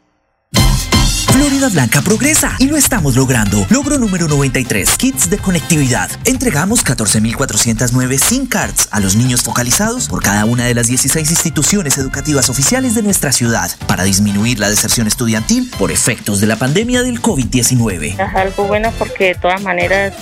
Florida 1.44 1.68
Blanca 1.68 2.02
progresa 2.02 2.56
y 2.58 2.68
lo 2.68 2.78
estamos 2.78 3.18
logrando. 3.18 3.68
Logro 3.70 3.98
número 3.98 4.30
93, 4.30 4.98
kits 4.98 5.30
de 5.30 5.38
conectividad. 5.38 6.10
Entregamos 6.24 6.86
14.409 6.86 8.18
SIM 8.18 8.46
cards 8.46 8.88
a 8.92 9.02
los 9.02 9.18
niños 9.18 9.44
focalizados 9.44 10.08
por 10.08 10.24
cada 10.24 10.46
una 10.46 10.64
de 10.64 10.74
las 10.74 10.88
16 10.88 11.30
instituciones 11.30 11.98
educativas 11.98 12.50
oficiales 12.50 12.96
de 12.96 13.04
nuestra 13.04 13.34
ciudad 13.34 13.70
para 13.88 14.06
disminuir 14.06 14.58
la 14.58 14.70
deserción 14.70 15.06
estudiantil 15.06 15.70
por 15.78 15.92
efectos 15.92 16.40
de 16.40 16.48
la 16.48 16.56
pandemia 16.56 17.04
del 17.04 17.22
COVID-19. 17.22 18.14
Es 18.14 18.36
algo 18.38 18.64
bueno 18.64 18.94
porque 18.98 19.26
de 19.26 19.36
todas 19.36 19.62
maneras 19.62 20.14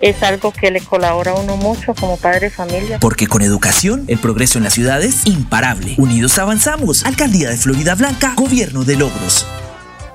es 0.00 0.22
algo 0.22 0.52
que 0.52 0.70
le 0.70 0.80
colabora 0.80 1.32
a 1.32 1.34
uno 1.34 1.58
mucho 1.58 1.94
como 1.94 2.16
padre 2.16 2.48
de 2.48 2.50
familia. 2.50 2.98
Porque 2.98 3.26
con 3.26 3.42
educación, 3.42 4.04
el 4.08 4.18
progreso 4.18 4.56
en 4.56 4.64
la 4.64 4.70
ciudad 4.70 5.02
es 5.02 5.26
imparable. 5.26 5.96
Unidos 5.98 6.38
avanzamos. 6.38 7.04
Alcaldía 7.04 7.50
de 7.50 7.58
Florida 7.58 7.94
Blanca, 7.94 8.32
Gobierno 8.36 8.84
de 8.84 8.96
Logros. 8.96 9.46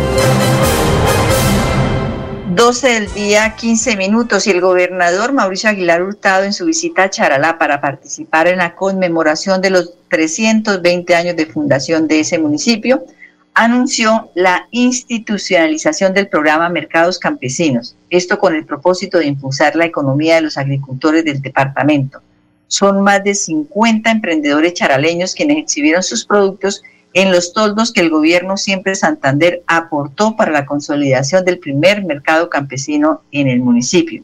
12 2.59 2.89
del 2.89 3.13
día, 3.13 3.55
15 3.55 3.95
minutos, 3.95 4.45
y 4.45 4.51
el 4.51 4.59
gobernador 4.59 5.31
Mauricio 5.31 5.69
Aguilar 5.69 6.03
Hurtado 6.03 6.43
en 6.43 6.51
su 6.51 6.65
visita 6.65 7.03
a 7.03 7.09
Charalá 7.09 7.57
para 7.57 7.79
participar 7.79 8.49
en 8.49 8.57
la 8.57 8.75
conmemoración 8.75 9.61
de 9.61 9.69
los 9.69 9.93
320 10.09 11.15
años 11.15 11.37
de 11.37 11.45
fundación 11.45 12.05
de 12.09 12.19
ese 12.19 12.37
municipio, 12.37 13.05
anunció 13.53 14.29
la 14.35 14.67
institucionalización 14.71 16.13
del 16.13 16.27
programa 16.27 16.67
Mercados 16.67 17.17
Campesinos, 17.17 17.95
esto 18.09 18.37
con 18.37 18.53
el 18.53 18.65
propósito 18.65 19.19
de 19.19 19.27
impulsar 19.27 19.77
la 19.77 19.85
economía 19.85 20.35
de 20.35 20.41
los 20.41 20.57
agricultores 20.57 21.23
del 21.23 21.41
departamento. 21.41 22.21
Son 22.67 23.01
más 23.01 23.23
de 23.23 23.35
50 23.35 24.11
emprendedores 24.11 24.73
charaleños 24.73 25.33
quienes 25.33 25.59
exhibieron 25.59 26.03
sus 26.03 26.25
productos 26.25 26.83
en 27.13 27.31
los 27.31 27.53
toldos 27.53 27.91
que 27.91 28.01
el 28.01 28.09
gobierno 28.09 28.57
siempre 28.57 28.95
Santander 28.95 29.63
aportó 29.67 30.35
para 30.35 30.51
la 30.51 30.65
consolidación 30.65 31.43
del 31.43 31.59
primer 31.59 32.03
mercado 32.05 32.49
campesino 32.49 33.21
en 33.31 33.47
el 33.47 33.59
municipio. 33.61 34.23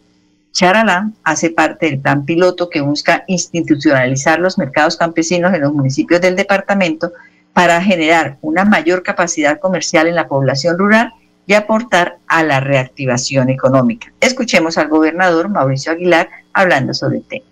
Charalá 0.51 1.11
hace 1.23 1.49
parte 1.49 1.87
del 1.87 1.99
plan 1.99 2.25
piloto 2.25 2.69
que 2.69 2.81
busca 2.81 3.23
institucionalizar 3.27 4.39
los 4.39 4.57
mercados 4.57 4.95
campesinos 4.95 5.53
en 5.53 5.61
los 5.61 5.73
municipios 5.73 6.21
del 6.21 6.35
departamento 6.35 7.11
para 7.51 7.81
generar 7.81 8.37
una 8.41 8.63
mayor 8.63 9.03
capacidad 9.03 9.59
comercial 9.59 10.07
en 10.07 10.15
la 10.15 10.27
población 10.27 10.77
rural 10.77 11.11
y 11.47 11.53
aportar 11.53 12.17
a 12.27 12.43
la 12.43 12.59
reactivación 12.59 13.49
económica. 13.49 14.13
Escuchemos 14.19 14.77
al 14.77 14.87
gobernador 14.87 15.49
Mauricio 15.49 15.91
Aguilar 15.91 16.29
hablando 16.53 16.93
sobre 16.93 17.17
el 17.17 17.23
tema. 17.23 17.45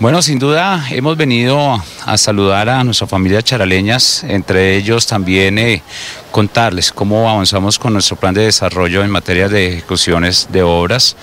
Bueno, 0.00 0.22
sin 0.22 0.38
duda 0.38 0.86
hemos 0.90 1.16
venido 1.16 1.82
a 2.06 2.18
saludar 2.18 2.68
a 2.68 2.84
nuestra 2.84 3.08
familia 3.08 3.42
charaleñas, 3.42 4.22
entre 4.22 4.76
ellos 4.76 5.08
también 5.08 5.58
eh, 5.58 5.82
contarles 6.30 6.92
cómo 6.92 7.28
avanzamos 7.28 7.80
con 7.80 7.94
nuestro 7.94 8.14
plan 8.14 8.32
de 8.32 8.42
desarrollo 8.42 9.02
en 9.02 9.10
materia 9.10 9.48
de 9.48 9.72
ejecuciones 9.72 10.48
de 10.52 10.62
obras. 10.62 11.16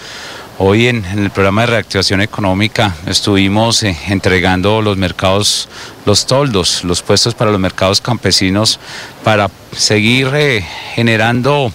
Hoy 0.58 0.88
en, 0.88 1.06
el 1.06 1.32
programa 1.32 1.62
de 1.62 1.68
reactivación 1.68 2.20
económica 2.20 2.96
estuvimos 3.08 3.84
eh, 3.84 3.98
entregando 4.08 4.82
los 4.82 4.98
mercados, 4.98 5.70
los 6.06 6.26
toldos, 6.26 6.84
los 6.84 7.02
puestos 7.02 7.34
para 7.34 7.52
los 7.52 7.60
mercados 7.60 8.02
campesinos 8.02 8.80
para 9.24 9.50
seguir 9.72 10.30
eh, 10.34 10.66
generando 10.94 11.72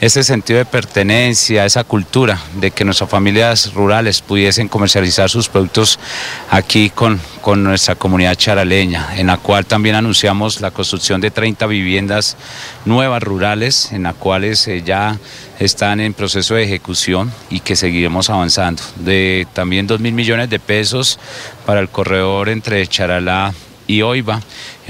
ese 0.00 0.24
sentido 0.24 0.58
de 0.58 0.64
pertenencia, 0.64 1.66
esa 1.66 1.84
cultura 1.84 2.40
de 2.54 2.70
que 2.70 2.86
nuestras 2.86 3.10
familias 3.10 3.74
rurales 3.74 4.22
pudiesen 4.22 4.66
comercializar 4.66 5.28
sus 5.28 5.50
productos 5.50 5.98
aquí 6.50 6.88
con, 6.88 7.20
con 7.42 7.62
nuestra 7.62 7.96
comunidad 7.96 8.34
charaleña, 8.34 9.18
en 9.18 9.26
la 9.26 9.36
cual 9.36 9.66
también 9.66 9.96
anunciamos 9.96 10.62
la 10.62 10.70
construcción 10.70 11.20
de 11.20 11.30
30 11.30 11.66
viviendas 11.66 12.38
nuevas 12.86 13.22
rurales, 13.22 13.92
en 13.92 14.04
las 14.04 14.14
cuales 14.14 14.66
eh, 14.68 14.82
ya 14.82 15.18
están 15.58 16.00
en 16.00 16.14
proceso 16.14 16.54
de 16.54 16.64
ejecución 16.64 17.30
y 17.50 17.60
que 17.60 17.76
seguiremos 17.76 18.30
avanzando. 18.30 18.82
De 18.96 19.46
también 19.52 19.86
2 19.86 20.00
mil 20.00 20.14
millones 20.14 20.48
de 20.48 20.58
pesos 20.58 21.18
para 21.66 21.80
el 21.80 21.90
corredor 21.90 22.48
entre 22.48 22.86
Charalá 22.86 23.52
y 23.86 24.02
Oiva, 24.02 24.40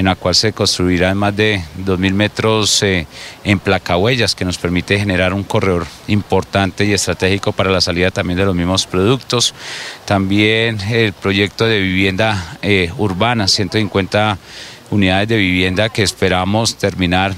en 0.01 0.07
la 0.07 0.17
cual 0.17 0.35
se 0.35 0.55
construirán 0.55 1.19
más 1.19 1.37
de 1.37 1.63
2.000 1.85 2.13
metros 2.15 2.83
eh, 2.83 3.07
en 3.45 3.59
placahuellas, 3.59 4.35
que 4.35 4.47
nos 4.47 4.57
permite 4.57 4.99
generar 4.99 5.35
un 5.35 5.45
corredor 5.45 5.87
importante 6.09 6.87
y 6.87 6.95
estratégico 6.95 7.53
para 7.53 7.71
la 7.71 7.83
salida 7.83 8.11
también 8.11 8.39
de 8.39 8.47
los 8.47 8.55
mismos 8.55 8.87
productos. 8.87 9.55
También 10.07 10.81
el 10.81 11.13
proyecto 11.13 11.67
de 11.67 11.81
vivienda 11.81 12.57
eh, 12.63 12.91
urbana, 12.97 13.47
150 13.47 14.39
unidades 14.91 15.29
de 15.29 15.37
vivienda 15.37 15.91
que 15.91 16.03
esperamos 16.03 16.77
terminar 16.77 17.35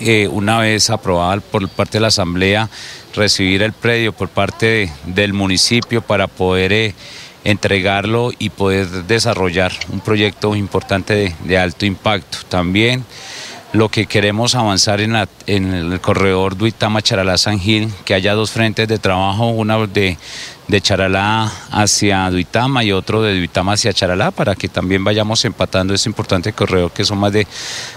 eh, 0.00 0.28
una 0.28 0.60
vez 0.60 0.90
aprobada 0.90 1.40
por 1.40 1.68
parte 1.68 1.98
de 1.98 2.02
la 2.02 2.08
Asamblea, 2.08 2.70
recibir 3.16 3.62
el 3.62 3.72
predio 3.72 4.12
por 4.12 4.28
parte 4.28 4.92
del 5.06 5.32
municipio 5.32 6.02
para 6.02 6.28
poder 6.28 6.94
entregarlo 7.44 8.32
y 8.38 8.50
poder 8.50 8.88
desarrollar 9.04 9.72
un 9.90 10.00
proyecto 10.00 10.56
importante 10.56 11.36
de, 11.44 11.58
alto 11.58 11.86
impacto. 11.86 12.38
También 12.48 13.04
lo 13.72 13.88
que 13.88 14.06
queremos 14.06 14.54
avanzar 14.54 15.00
en, 15.00 15.16
en 15.46 15.74
el 15.74 16.00
corredor 16.00 16.56
Duitama-Charalá-San 16.56 17.60
Gil, 17.60 17.92
que 18.04 18.14
haya 18.14 18.34
dos 18.34 18.50
frentes 18.50 18.88
de 18.88 18.98
trabajo, 18.98 19.48
una 19.48 19.86
de 19.86 20.16
de 20.68 20.80
Charalá 20.80 21.52
hacia 21.70 22.30
Duitama 22.30 22.84
y 22.84 22.92
otro 22.92 23.22
de 23.22 23.36
Duitama 23.36 23.74
hacia 23.74 23.92
Charalá 23.92 24.30
para 24.30 24.54
que 24.54 24.68
también 24.68 25.04
vayamos 25.04 25.44
empatando 25.44 25.92
ese 25.94 26.08
importante 26.08 26.52
corredor 26.52 26.90
que 26.90 27.04
son 27.04 27.18
más 27.18 27.32
de 27.32 27.46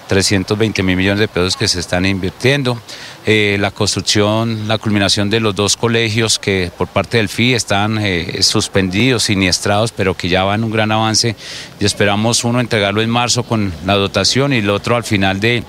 320 0.07 0.83
mil 0.83 0.97
millones 0.97 1.19
de 1.19 1.27
pesos 1.27 1.55
que 1.55 1.67
se 1.67 1.79
están 1.79 2.05
invirtiendo. 2.05 2.79
Eh, 3.25 3.57
la 3.59 3.71
construcción, 3.71 4.67
la 4.67 4.77
culminación 4.77 5.29
de 5.29 5.39
los 5.39 5.53
dos 5.53 5.75
colegios 5.75 6.39
que 6.39 6.71
por 6.77 6.87
parte 6.87 7.17
del 7.17 7.27
FI 7.27 7.55
están 7.55 7.97
eh, 7.99 8.41
suspendidos, 8.41 9.23
siniestrados, 9.23 9.91
pero 9.91 10.15
que 10.15 10.29
ya 10.29 10.43
van 10.43 10.63
un 10.63 10.71
gran 10.71 10.91
avance 10.91 11.35
y 11.79 11.85
esperamos 11.85 12.43
uno 12.43 12.61
entregarlo 12.61 13.01
en 13.01 13.09
marzo 13.09 13.43
con 13.43 13.73
la 13.85 13.95
dotación 13.95 14.53
y 14.53 14.57
el 14.57 14.69
otro 14.69 14.95
al 14.95 15.03
final 15.03 15.39
de 15.39 15.63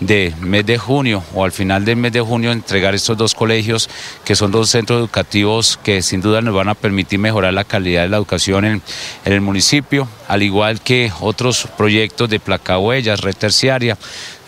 de 0.00 0.34
mes 0.40 0.66
de 0.66 0.78
junio 0.78 1.22
o 1.34 1.44
al 1.44 1.52
final 1.52 1.84
del 1.84 1.96
mes 1.96 2.12
de 2.12 2.20
junio 2.20 2.52
entregar 2.52 2.94
estos 2.94 3.16
dos 3.16 3.34
colegios 3.34 3.88
que 4.24 4.36
son 4.36 4.50
dos 4.50 4.68
centros 4.70 4.98
educativos 4.98 5.78
que 5.82 6.02
sin 6.02 6.20
duda 6.20 6.40
nos 6.42 6.54
van 6.54 6.68
a 6.68 6.74
permitir 6.74 7.18
mejorar 7.18 7.54
la 7.54 7.64
calidad 7.64 8.02
de 8.02 8.08
la 8.08 8.18
educación 8.18 8.64
en, 8.64 8.82
el 9.24 9.40
municipio, 9.40 10.08
al 10.28 10.42
igual 10.42 10.80
que 10.80 11.12
otros 11.20 11.68
proyectos 11.76 12.28
de 12.28 12.40
placa 12.40 12.78
huellas, 12.78 13.20
red 13.20 13.34
terciaria. 13.34 13.96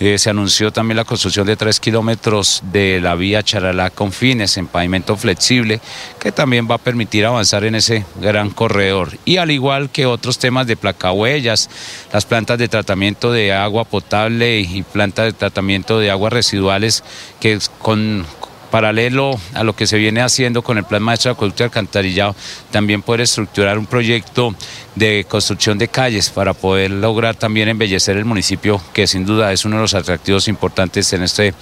Eh, 0.01 0.17
se 0.17 0.31
anunció 0.31 0.71
también 0.71 0.97
la 0.97 1.05
construcción 1.05 1.45
de 1.45 1.57
tres 1.57 1.81
kilómetros 1.81 2.63
de 2.71 3.01
la 3.01 3.17
vía 3.17 3.43
Charalá 3.43 3.91
con 3.91 4.13
fines 4.13 4.57
en 4.57 4.69
pavimento 4.69 5.17
flexible, 5.17 5.81
que 6.21 6.31
también 6.31 6.69
va 6.71 6.77
a 6.77 6.79
permitir 6.79 7.27
avanzar 7.27 7.65
en 7.65 7.75
ese 7.75 8.07
gran 8.21 8.51
corredor. 8.51 9.19
Y 9.25 9.39
al 9.39 9.51
igual 9.51 9.91
que 9.91 10.07
otros 10.07 10.39
temas 10.39 10.69
de 10.69 10.77
placahuellas, 10.77 11.69
las 12.13 12.27
plantas 12.27 12.59
de 12.59 12.69
tratamiento 12.69 13.33
de 13.33 13.53
agua 13.53 13.85
potable 13.85 14.61
y 14.61 14.85
plantas 14.85 15.27
de 15.27 15.33
tratamiento 15.39 15.99
de 15.99 16.11
aguas 16.11 16.33
residuales, 16.33 17.05
que 17.41 17.59
con 17.79 18.27
paralelo 18.71 19.33
a 19.55 19.65
lo 19.65 19.75
que 19.75 19.87
se 19.87 19.97
viene 19.97 20.21
haciendo 20.21 20.63
con 20.63 20.79
el 20.79 20.85
Plan 20.85 21.03
Maestro 21.03 21.31
de 21.31 21.33
Acueducto 21.35 21.65
Alcantarillado, 21.65 22.37
también 22.71 23.03
poder 23.03 23.23
estructurar 23.23 23.79
un 23.79 23.87
proyecto 23.87 24.55
de 24.95 25.25
construcción 25.29 25.79
de 25.79 25.89
calles 25.89 26.31
para 26.31 26.55
poder 26.55 26.91
lograr 26.91 27.35
también 27.35 27.69
embellecer 27.69 28.17
el 28.17 28.25
municipio, 28.25 28.81
que 28.93 29.07
sin 29.07 29.25
duda 29.25 29.53
es 29.53 29.65
uno 29.65 29.77
de 29.77 29.83
los 29.83 29.95
atractivos 29.95 30.49
importantes 30.49 31.13
en 31.13 31.23
este 31.23 31.55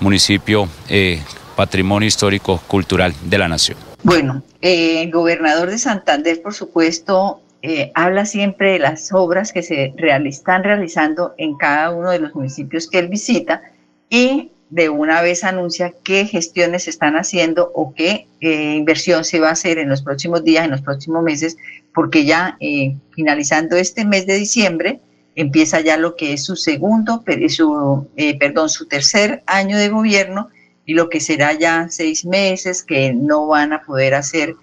municipio, 0.00 0.68
eh, 0.88 1.20
patrimonio 1.56 2.06
histórico 2.06 2.60
cultural 2.66 3.14
de 3.24 3.38
la 3.38 3.48
nación. 3.48 3.78
Bueno, 4.02 4.42
eh, 4.60 5.02
el 5.02 5.10
gobernador 5.10 5.70
de 5.70 5.78
Santander, 5.78 6.42
por 6.42 6.52
supuesto, 6.52 7.40
eh, 7.66 7.90
habla 7.94 8.26
siempre 8.26 8.72
de 8.72 8.78
las 8.78 9.10
obras 9.10 9.50
que 9.50 9.62
se 9.62 9.94
están 10.26 10.62
realizando 10.64 11.34
en 11.38 11.56
cada 11.56 11.92
uno 11.92 12.10
de 12.10 12.18
los 12.18 12.34
municipios 12.34 12.90
que 12.90 12.98
él 12.98 13.08
visita 13.08 13.62
y 14.10 14.50
de 14.68 14.90
una 14.90 15.22
vez 15.22 15.44
anuncia 15.44 15.94
qué 16.04 16.26
gestiones 16.26 16.84
se 16.84 16.90
están 16.90 17.16
haciendo 17.16 17.72
o 17.74 17.94
qué 17.94 18.26
eh, 18.42 18.74
inversión 18.74 19.24
se 19.24 19.40
va 19.40 19.48
a 19.48 19.52
hacer 19.52 19.78
en 19.78 19.88
los 19.88 20.02
próximos 20.02 20.44
días, 20.44 20.66
en 20.66 20.72
los 20.72 20.82
próximos 20.82 21.22
meses, 21.22 21.56
porque 21.94 22.26
ya 22.26 22.58
eh, 22.60 22.96
finalizando 23.14 23.76
este 23.76 24.04
mes 24.04 24.26
de 24.26 24.34
diciembre 24.34 25.00
empieza 25.34 25.80
ya 25.80 25.96
lo 25.96 26.16
que 26.16 26.34
es 26.34 26.44
su 26.44 26.56
segundo, 26.56 27.24
su, 27.48 28.06
eh, 28.16 28.38
perdón, 28.38 28.68
su 28.68 28.88
tercer 28.88 29.42
año 29.46 29.78
de 29.78 29.88
gobierno 29.88 30.50
y 30.84 30.92
lo 30.92 31.08
que 31.08 31.20
será 31.20 31.54
ya 31.54 31.86
seis 31.88 32.26
meses 32.26 32.82
que 32.82 33.14
no 33.14 33.46
van 33.46 33.72
a 33.72 33.84
poder 33.84 34.12
hacer 34.12 34.54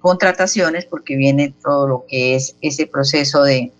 contrataciones 0.00 0.84
porque 0.84 1.16
viene 1.16 1.54
todo 1.62 1.86
lo 1.86 2.04
que 2.08 2.34
es 2.34 2.56
ese 2.60 2.86
proceso 2.86 3.44
de, 3.44 3.70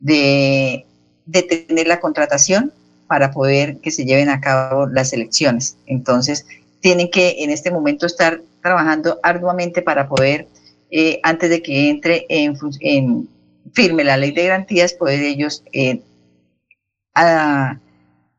de, 0.00 0.84
de 1.26 1.84
la 1.86 2.00
contratación 2.00 2.72
para 3.06 3.32
poder 3.32 3.78
que 3.78 3.90
se 3.90 4.04
lleven 4.04 4.28
a 4.28 4.40
cabo 4.40 4.86
las 4.86 5.12
elecciones. 5.12 5.76
Entonces, 5.86 6.46
tienen 6.80 7.10
que 7.10 7.42
en 7.42 7.50
este 7.50 7.70
momento 7.70 8.06
estar 8.06 8.40
trabajando 8.62 9.18
arduamente 9.22 9.82
para 9.82 10.08
poder, 10.08 10.46
eh, 10.90 11.20
antes 11.22 11.50
de 11.50 11.62
que 11.62 11.90
entre 11.90 12.26
en, 12.28 13.28
firme 13.72 14.04
la 14.04 14.16
ley 14.16 14.32
de 14.32 14.46
garantías, 14.46 14.94
poder 14.94 15.22
ellos 15.22 15.62
eh, 15.72 16.02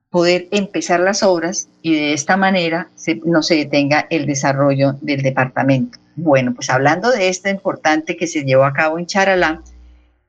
poder 0.10 0.48
empezar 0.52 1.00
las 1.00 1.24
obras 1.24 1.68
y 1.82 1.96
de 1.96 2.14
esta 2.14 2.38
manera 2.38 2.90
no 3.26 3.44
se 3.44 3.56
detenga 3.56 4.08
el 4.10 4.26
desarrollo 4.26 4.94
del 5.02 5.22
departamento. 5.22 6.00
Bueno, 6.16 6.54
pues 6.54 6.70
hablando 6.70 7.10
de 7.10 7.30
esto 7.30 7.50
importante 7.50 8.18
que 8.18 8.28
se 8.28 8.44
llevó 8.44 8.66
a 8.66 8.74
cabo 8.74 9.00
en 9.00 9.06
Charalá, 9.06 9.62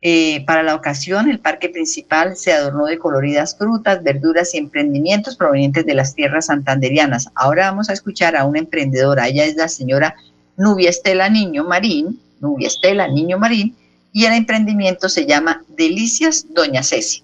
eh, 0.05 0.45
para 0.47 0.65
la 0.65 0.75
ocasión, 0.75 1.31
el 1.31 1.39
parque 1.39 1.69
principal 1.69 2.37
se 2.37 2.53
adornó 2.53 2.87
de 2.87 2.99
coloridas 2.99 3.57
frutas, 3.57 4.03
verduras 4.03 4.53
y 4.53 4.59
emprendimientos 4.59 5.37
provenientes 5.37 5.87
de 5.87 5.95
las 5.95 6.17
tierras 6.17 6.47
santanderianas. 6.47 7.29
Ahora 7.37 7.71
vamos 7.71 7.89
a 7.89 7.93
escuchar 7.93 8.37
a 8.37 8.45
una 8.45 8.59
emprendedora. 8.59 9.29
Ella 9.29 9.45
es 9.45 9.55
la 9.55 9.69
señora 9.69 10.17
Nubia 10.57 10.91
Estela 10.91 11.29
Niño 11.29 11.63
Marín, 11.63 12.21
Nubia 12.41 12.67
Estela 12.67 13.07
Niño 13.07 13.39
Marín, 13.39 13.77
y 14.13 14.25
el 14.25 14.33
emprendimiento 14.33 15.09
se 15.09 15.25
llama 15.25 15.63
Delicias 15.69 16.47
Doña 16.51 16.83
Ceci. 16.83 17.23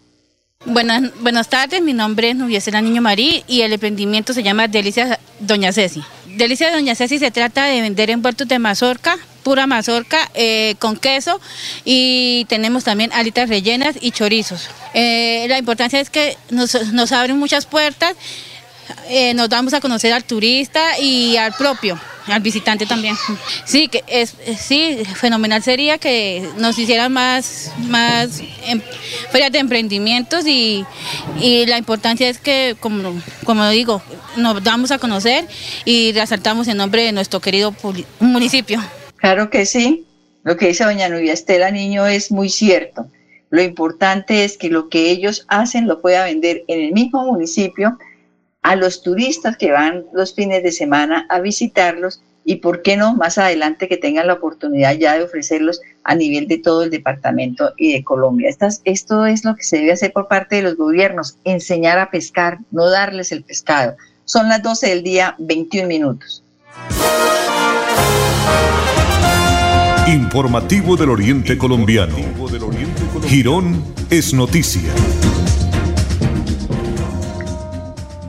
Buenas, 0.64 1.10
buenas 1.20 1.48
tardes, 1.48 1.82
mi 1.82 1.92
nombre 1.92 2.30
es 2.30 2.36
Nubia 2.36 2.58
Estela 2.58 2.80
Niño 2.80 3.02
Marín 3.02 3.42
y 3.48 3.62
el 3.62 3.72
emprendimiento 3.72 4.32
se 4.32 4.44
llama 4.44 4.68
Delicias 4.68 5.18
Doña 5.40 5.72
Ceci. 5.72 6.02
Delicia 6.38 6.68
de 6.68 6.74
Doña 6.74 6.94
Ceci 6.94 7.18
se 7.18 7.32
trata 7.32 7.64
de 7.64 7.80
vender 7.80 8.10
envueltos 8.10 8.46
de 8.46 8.60
mazorca, 8.60 9.18
pura 9.42 9.66
mazorca, 9.66 10.30
eh, 10.34 10.76
con 10.78 10.96
queso. 10.96 11.40
Y 11.84 12.46
tenemos 12.48 12.84
también 12.84 13.12
alitas 13.12 13.48
rellenas 13.48 13.96
y 14.00 14.12
chorizos. 14.12 14.70
Eh, 14.94 15.46
la 15.48 15.58
importancia 15.58 15.98
es 15.98 16.10
que 16.10 16.36
nos, 16.50 16.92
nos 16.92 17.10
abren 17.10 17.36
muchas 17.38 17.66
puertas, 17.66 18.14
eh, 19.08 19.34
nos 19.34 19.48
damos 19.48 19.74
a 19.74 19.80
conocer 19.80 20.12
al 20.12 20.22
turista 20.22 21.00
y 21.00 21.36
al 21.36 21.54
propio 21.54 21.98
al 22.30 22.40
visitante 22.40 22.86
también. 22.86 23.16
Sí, 23.64 23.88
que 23.88 24.04
es, 24.06 24.34
sí, 24.58 25.02
fenomenal 25.14 25.62
sería 25.62 25.98
que 25.98 26.48
nos 26.58 26.78
hicieran 26.78 27.12
más, 27.12 27.72
más 27.88 28.40
em, 28.66 28.80
ferias 29.30 29.52
de 29.52 29.58
emprendimientos 29.58 30.46
y, 30.46 30.84
la 31.66 31.78
importancia 31.78 32.28
es 32.28 32.38
que, 32.38 32.76
como, 32.80 33.20
como 33.44 33.68
digo, 33.70 34.02
nos 34.36 34.62
damos 34.62 34.90
a 34.90 34.98
conocer 34.98 35.46
y 35.84 36.12
resaltamos 36.12 36.68
el 36.68 36.76
nombre 36.76 37.02
de 37.02 37.12
nuestro 37.12 37.40
querido 37.40 37.74
municipio. 38.20 38.80
Claro 39.16 39.50
que 39.50 39.66
sí, 39.66 40.04
lo 40.44 40.56
que 40.56 40.68
dice 40.68 40.84
doña 40.84 41.08
Nubia 41.08 41.32
Estela 41.32 41.70
Niño 41.70 42.06
es 42.06 42.30
muy 42.30 42.48
cierto. 42.48 43.06
Lo 43.50 43.62
importante 43.62 44.44
es 44.44 44.58
que 44.58 44.68
lo 44.68 44.88
que 44.88 45.10
ellos 45.10 45.44
hacen 45.48 45.86
lo 45.86 46.00
pueda 46.00 46.24
vender 46.24 46.64
en 46.68 46.80
el 46.80 46.92
mismo 46.92 47.24
municipio 47.24 47.98
a 48.62 48.76
los 48.76 49.02
turistas 49.02 49.56
que 49.56 49.72
van 49.72 50.04
los 50.12 50.34
fines 50.34 50.62
de 50.62 50.72
semana 50.72 51.26
a 51.28 51.40
visitarlos 51.40 52.20
y 52.44 52.56
por 52.56 52.80
qué 52.80 52.96
no 52.96 53.14
más 53.14 53.36
adelante 53.36 53.88
que 53.88 53.98
tengan 53.98 54.26
la 54.26 54.34
oportunidad 54.34 54.94
ya 54.94 55.14
de 55.18 55.24
ofrecerlos 55.24 55.82
a 56.02 56.14
nivel 56.14 56.48
de 56.48 56.56
todo 56.58 56.82
el 56.82 56.90
departamento 56.90 57.74
y 57.76 57.92
de 57.92 58.02
Colombia. 58.02 58.48
Estas, 58.48 58.80
esto 58.84 59.26
es 59.26 59.44
lo 59.44 59.54
que 59.54 59.62
se 59.62 59.76
debe 59.76 59.92
hacer 59.92 60.12
por 60.12 60.28
parte 60.28 60.56
de 60.56 60.62
los 60.62 60.76
gobiernos, 60.76 61.36
enseñar 61.44 61.98
a 61.98 62.10
pescar, 62.10 62.58
no 62.70 62.88
darles 62.88 63.32
el 63.32 63.44
pescado. 63.44 63.96
Son 64.24 64.48
las 64.48 64.62
12 64.62 64.88
del 64.88 65.02
día, 65.02 65.34
21 65.38 65.88
minutos. 65.88 66.42
Informativo 70.06 70.96
del 70.96 71.10
Oriente 71.10 71.58
Colombiano. 71.58 72.16
Girón 73.26 73.84
es 74.08 74.32
noticia. 74.32 74.90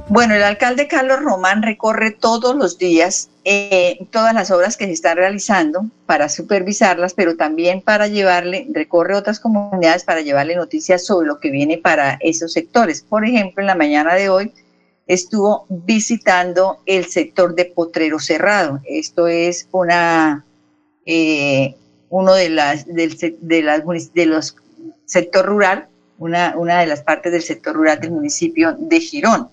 Bueno, 0.10 0.34
el 0.34 0.42
alcalde 0.42 0.88
Carlos 0.88 1.22
Román 1.22 1.62
recorre 1.62 2.10
todos 2.10 2.56
los 2.56 2.80
días 2.80 3.30
eh, 3.46 4.08
todas 4.10 4.34
las 4.34 4.50
obras 4.50 4.76
que 4.76 4.86
se 4.86 4.94
están 4.94 5.18
realizando 5.18 5.86
para 6.08 6.30
supervisarlas, 6.30 7.14
pero 7.14 7.38
también 7.38 7.84
para 7.84 8.08
llevarle, 8.08 8.68
recorre 8.74 9.14
otras 9.14 9.40
comunidades 9.40 10.04
para 10.04 10.22
llevarle 10.22 10.56
noticias 10.56 11.06
sobre 11.06 11.28
lo 11.28 11.40
que 11.40 11.52
viene 11.52 11.78
para 11.78 12.18
esos 12.22 12.54
sectores. 12.54 13.04
Por 13.04 13.24
ejemplo, 13.24 13.62
en 13.62 13.68
la 13.68 13.76
mañana 13.76 14.16
de 14.16 14.30
hoy 14.30 14.52
estuvo 15.06 15.68
visitando 15.70 16.80
el 16.88 17.06
sector 17.06 17.54
de 17.54 17.66
Potrero 17.66 18.20
Cerrado. 18.20 18.82
Esto 18.86 19.28
es 19.28 19.68
una 19.72 20.44
eh, 21.06 21.76
uno 22.10 22.34
de 22.34 22.50
las 22.50 22.88
del 22.88 23.16
de 23.16 24.26
los 24.26 24.56
sector 25.06 25.46
rural, 25.46 25.88
una, 26.18 26.56
una 26.58 26.80
de 26.80 26.88
las 26.88 27.04
partes 27.04 27.32
del 27.32 27.44
sector 27.44 27.76
rural 27.76 28.00
del 28.00 28.10
municipio 28.10 28.76
de 28.76 29.00
Girón 29.02 29.50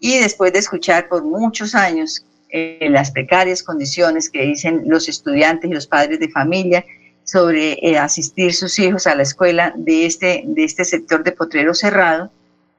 y 0.00 0.18
después 0.18 0.52
de 0.52 0.60
escuchar 0.60 1.08
por 1.08 1.24
muchos 1.24 1.74
años 1.74 2.24
eh, 2.50 2.88
las 2.90 3.10
precarias 3.10 3.62
condiciones 3.62 4.30
que 4.30 4.42
dicen 4.42 4.84
los 4.86 5.08
estudiantes 5.08 5.70
y 5.70 5.74
los 5.74 5.86
padres 5.86 6.18
de 6.18 6.30
familia 6.30 6.84
sobre 7.24 7.72
eh, 7.86 7.98
asistir 7.98 8.54
sus 8.54 8.78
hijos 8.78 9.06
a 9.06 9.14
la 9.14 9.22
escuela 9.22 9.74
de 9.76 10.06
este, 10.06 10.44
de 10.46 10.64
este 10.64 10.84
sector 10.84 11.22
de 11.24 11.32
Potrero 11.32 11.74
Cerrado, 11.74 12.30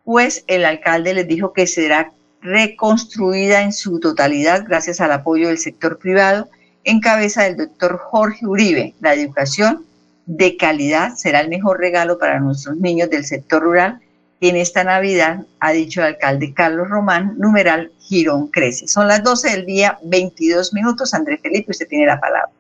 pues 0.03 0.43
el 0.47 0.65
alcalde 0.65 1.13
les 1.13 1.27
dijo 1.27 1.53
que 1.53 1.67
será 1.67 2.11
reconstruida 2.41 3.61
en 3.61 3.73
su 3.73 3.99
totalidad 3.99 4.65
gracias 4.67 5.01
al 5.01 5.11
apoyo 5.11 5.49
del 5.49 5.59
sector 5.59 5.99
privado 5.99 6.49
en 6.83 6.99
cabeza 6.99 7.43
del 7.43 7.57
doctor 7.57 7.97
Jorge 7.99 8.47
Uribe. 8.47 8.95
La 9.01 9.13
educación 9.13 9.85
de 10.25 10.57
calidad 10.57 11.15
será 11.15 11.41
el 11.41 11.49
mejor 11.49 11.79
regalo 11.79 12.17
para 12.17 12.39
nuestros 12.39 12.77
niños 12.77 13.09
del 13.09 13.25
sector 13.25 13.61
rural 13.61 13.99
en 14.41 14.55
esta 14.55 14.83
Navidad, 14.83 15.45
ha 15.59 15.71
dicho 15.71 16.01
el 16.01 16.07
alcalde 16.07 16.53
Carlos 16.53 16.87
Román, 16.89 17.35
numeral 17.37 17.91
Girón 17.99 18.47
crece. 18.47 18.87
Son 18.87 19.07
las 19.07 19.23
12 19.23 19.49
del 19.51 19.65
día, 19.65 19.99
22 20.03 20.73
minutos. 20.73 21.13
Andrés 21.13 21.41
Felipe, 21.41 21.71
usted 21.71 21.87
tiene 21.87 22.05
la 22.05 22.19
palabra. 22.19 22.51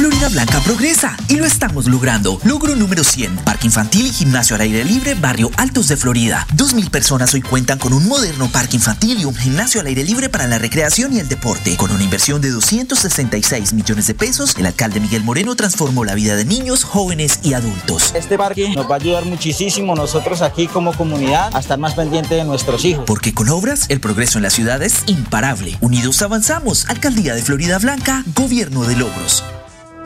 Florida 0.00 0.30
Blanca 0.30 0.60
progresa 0.60 1.14
y 1.28 1.36
lo 1.36 1.44
estamos 1.44 1.84
logrando. 1.84 2.40
Logro 2.44 2.74
número 2.74 3.04
100. 3.04 3.36
Parque 3.44 3.66
infantil 3.66 4.06
y 4.06 4.10
gimnasio 4.10 4.56
al 4.56 4.62
aire 4.62 4.82
libre, 4.82 5.12
Barrio 5.12 5.50
Altos 5.58 5.88
de 5.88 5.98
Florida. 5.98 6.46
2.000 6.56 6.88
personas 6.88 7.34
hoy 7.34 7.42
cuentan 7.42 7.78
con 7.78 7.92
un 7.92 8.08
moderno 8.08 8.48
parque 8.50 8.76
infantil 8.76 9.20
y 9.20 9.26
un 9.26 9.34
gimnasio 9.34 9.78
al 9.78 9.88
aire 9.88 10.02
libre 10.02 10.30
para 10.30 10.46
la 10.46 10.56
recreación 10.56 11.12
y 11.12 11.18
el 11.18 11.28
deporte. 11.28 11.76
Con 11.76 11.90
una 11.90 12.02
inversión 12.02 12.40
de 12.40 12.48
266 12.48 13.74
millones 13.74 14.06
de 14.06 14.14
pesos, 14.14 14.56
el 14.56 14.64
alcalde 14.64 15.00
Miguel 15.00 15.22
Moreno 15.22 15.54
transformó 15.54 16.02
la 16.06 16.14
vida 16.14 16.34
de 16.34 16.46
niños, 16.46 16.82
jóvenes 16.82 17.40
y 17.42 17.52
adultos. 17.52 18.14
Este 18.14 18.38
parque 18.38 18.70
nos 18.70 18.90
va 18.90 18.94
a 18.94 18.98
ayudar 19.00 19.26
muchísimo 19.26 19.94
nosotros 19.94 20.40
aquí 20.40 20.66
como 20.66 20.94
comunidad 20.94 21.54
a 21.54 21.60
estar 21.60 21.78
más 21.78 21.92
pendiente 21.92 22.36
de 22.36 22.44
nuestros 22.44 22.86
hijos. 22.86 23.04
Porque 23.06 23.34
con 23.34 23.50
obras, 23.50 23.84
el 23.90 24.00
progreso 24.00 24.38
en 24.38 24.44
la 24.44 24.50
ciudad 24.50 24.82
es 24.82 25.02
imparable. 25.08 25.76
Unidos 25.82 26.22
avanzamos. 26.22 26.88
Alcaldía 26.88 27.34
de 27.34 27.42
Florida 27.42 27.78
Blanca, 27.78 28.24
Gobierno 28.34 28.84
de 28.84 28.96
Logros. 28.96 29.44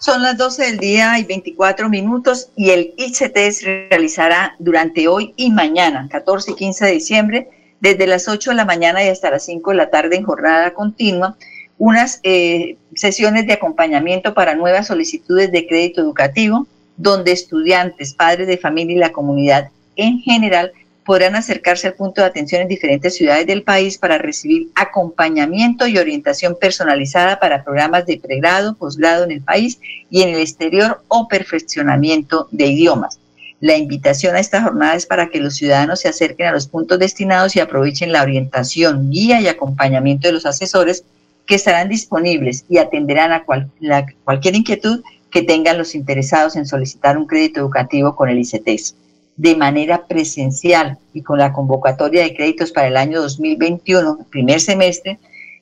Son 0.00 0.22
las 0.22 0.36
12 0.36 0.62
del 0.64 0.78
día 0.78 1.18
y 1.18 1.24
24 1.24 1.88
minutos 1.88 2.50
y 2.54 2.70
el 2.70 2.94
ICT 2.96 3.36
se 3.50 3.88
realizará 3.90 4.54
durante 4.60 5.08
hoy 5.08 5.34
y 5.36 5.50
mañana, 5.50 6.06
14 6.08 6.52
y 6.52 6.54
15 6.54 6.86
de 6.86 6.92
diciembre, 6.92 7.48
desde 7.80 8.06
las 8.06 8.28
8 8.28 8.50
de 8.50 8.56
la 8.56 8.64
mañana 8.64 9.02
y 9.04 9.08
hasta 9.08 9.32
las 9.32 9.44
5 9.46 9.72
de 9.72 9.76
la 9.76 9.90
tarde 9.90 10.14
en 10.14 10.22
jornada 10.22 10.72
continua, 10.72 11.36
unas 11.78 12.20
eh, 12.22 12.76
sesiones 12.94 13.48
de 13.48 13.54
acompañamiento 13.54 14.34
para 14.34 14.54
nuevas 14.54 14.86
solicitudes 14.86 15.50
de 15.50 15.66
crédito 15.66 16.00
educativo, 16.00 16.68
donde 16.96 17.32
estudiantes, 17.32 18.14
padres 18.14 18.46
de 18.46 18.56
familia 18.56 18.94
y 18.94 19.00
la 19.00 19.12
comunidad 19.12 19.70
en 19.96 20.20
general 20.20 20.72
podrán 21.08 21.36
acercarse 21.36 21.86
al 21.86 21.94
punto 21.94 22.20
de 22.20 22.26
atención 22.26 22.60
en 22.60 22.68
diferentes 22.68 23.16
ciudades 23.16 23.46
del 23.46 23.62
país 23.62 23.96
para 23.96 24.18
recibir 24.18 24.68
acompañamiento 24.74 25.86
y 25.86 25.96
orientación 25.96 26.54
personalizada 26.60 27.40
para 27.40 27.64
programas 27.64 28.04
de 28.04 28.18
pregrado, 28.18 28.74
posgrado 28.74 29.24
en 29.24 29.32
el 29.32 29.40
país 29.40 29.80
y 30.10 30.20
en 30.20 30.28
el 30.28 30.40
exterior 30.40 31.00
o 31.08 31.26
perfeccionamiento 31.26 32.46
de 32.50 32.66
idiomas. 32.66 33.20
La 33.58 33.78
invitación 33.78 34.36
a 34.36 34.40
esta 34.40 34.62
jornada 34.62 34.96
es 34.96 35.06
para 35.06 35.30
que 35.30 35.40
los 35.40 35.56
ciudadanos 35.56 36.00
se 36.00 36.08
acerquen 36.08 36.48
a 36.48 36.52
los 36.52 36.66
puntos 36.66 36.98
destinados 36.98 37.56
y 37.56 37.60
aprovechen 37.60 38.12
la 38.12 38.20
orientación, 38.20 39.10
guía 39.10 39.40
y 39.40 39.48
acompañamiento 39.48 40.28
de 40.28 40.34
los 40.34 40.44
asesores 40.44 41.04
que 41.46 41.54
estarán 41.54 41.88
disponibles 41.88 42.66
y 42.68 42.76
atenderán 42.76 43.32
a 43.32 43.46
cualquier 43.46 44.56
inquietud 44.56 45.02
que 45.30 45.40
tengan 45.40 45.78
los 45.78 45.94
interesados 45.94 46.54
en 46.54 46.66
solicitar 46.66 47.16
un 47.16 47.26
crédito 47.26 47.60
educativo 47.60 48.14
con 48.14 48.28
el 48.28 48.40
ICETES 48.40 48.94
de 49.38 49.56
manera 49.56 50.06
presencial 50.06 50.98
y 51.14 51.22
con 51.22 51.38
la 51.38 51.52
convocatoria 51.52 52.24
de 52.24 52.34
créditos 52.34 52.72
para 52.72 52.88
el 52.88 52.96
año 52.96 53.22
2021, 53.22 54.26
primer 54.30 54.60
semestre, 54.60 55.18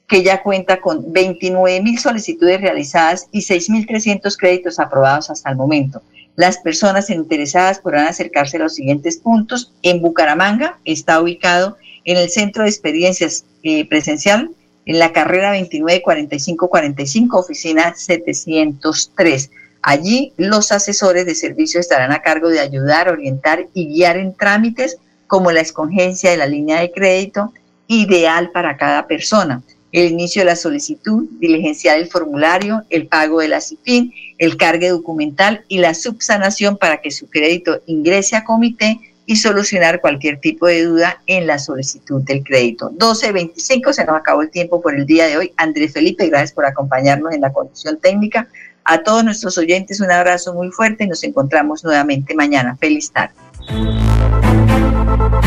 que 0.08 0.22
ya 0.22 0.42
cuenta 0.42 0.80
con 0.80 1.12
29 1.12 1.82
mil 1.82 1.98
solicitudes 1.98 2.60
realizadas 2.60 3.28
y 3.32 3.40
6.300 3.40 4.34
créditos 4.38 4.80
aprobados 4.80 5.30
hasta 5.30 5.50
el 5.50 5.56
momento. 5.56 6.02
Las 6.36 6.58
personas 6.58 7.10
interesadas 7.10 7.78
podrán 7.78 8.06
acercarse 8.06 8.56
a 8.56 8.60
los 8.60 8.74
siguientes 8.74 9.18
puntos. 9.18 9.72
En 9.82 10.00
Bucaramanga 10.00 10.78
está 10.84 11.20
ubicado 11.20 11.76
en 12.04 12.16
el 12.16 12.30
Centro 12.30 12.62
de 12.62 12.70
Experiencias 12.70 13.44
eh, 13.62 13.86
Presencial, 13.88 14.50
en 14.86 14.98
la 14.98 15.12
carrera 15.12 15.52
294545, 15.52 17.38
oficina 17.38 17.94
703. 17.94 19.50
Allí 19.88 20.32
los 20.36 20.72
asesores 20.72 21.26
de 21.26 21.36
servicio 21.36 21.78
estarán 21.78 22.10
a 22.10 22.20
cargo 22.20 22.48
de 22.48 22.58
ayudar, 22.58 23.08
orientar 23.08 23.68
y 23.72 23.86
guiar 23.86 24.16
en 24.16 24.34
trámites 24.34 24.98
como 25.28 25.52
la 25.52 25.60
escogencia 25.60 26.28
de 26.32 26.36
la 26.36 26.48
línea 26.48 26.80
de 26.80 26.90
crédito 26.90 27.52
ideal 27.86 28.50
para 28.50 28.76
cada 28.76 29.06
persona, 29.06 29.62
el 29.92 30.10
inicio 30.10 30.42
de 30.42 30.46
la 30.46 30.56
solicitud, 30.56 31.28
diligenciar 31.38 31.98
el 31.98 32.08
formulario, 32.08 32.82
el 32.90 33.06
pago 33.06 33.38
de 33.38 33.46
la 33.46 33.60
CIFIN, 33.60 34.12
el 34.38 34.56
cargue 34.56 34.88
documental 34.88 35.64
y 35.68 35.78
la 35.78 35.94
subsanación 35.94 36.78
para 36.78 37.00
que 37.00 37.12
su 37.12 37.28
crédito 37.28 37.80
ingrese 37.86 38.34
a 38.34 38.42
comité 38.42 38.98
y 39.24 39.36
solucionar 39.36 40.00
cualquier 40.00 40.40
tipo 40.40 40.66
de 40.66 40.82
duda 40.82 41.22
en 41.28 41.46
la 41.46 41.60
solicitud 41.60 42.22
del 42.22 42.42
crédito. 42.42 42.90
12.25, 42.90 43.92
se 43.92 44.04
nos 44.04 44.16
acabó 44.16 44.42
el 44.42 44.50
tiempo 44.50 44.82
por 44.82 44.96
el 44.96 45.06
día 45.06 45.26
de 45.26 45.36
hoy. 45.36 45.52
Andrés 45.56 45.92
Felipe, 45.92 46.26
gracias 46.26 46.52
por 46.52 46.66
acompañarnos 46.66 47.32
en 47.32 47.42
la 47.42 47.52
conducción 47.52 48.00
técnica. 48.00 48.48
A 48.88 48.98
todos 49.02 49.24
nuestros 49.24 49.58
oyentes 49.58 50.00
un 50.00 50.12
abrazo 50.12 50.54
muy 50.54 50.70
fuerte 50.70 51.04
y 51.04 51.08
nos 51.08 51.24
encontramos 51.24 51.82
nuevamente 51.82 52.36
mañana. 52.36 52.76
Feliz 52.76 53.10
tarde. 53.10 53.34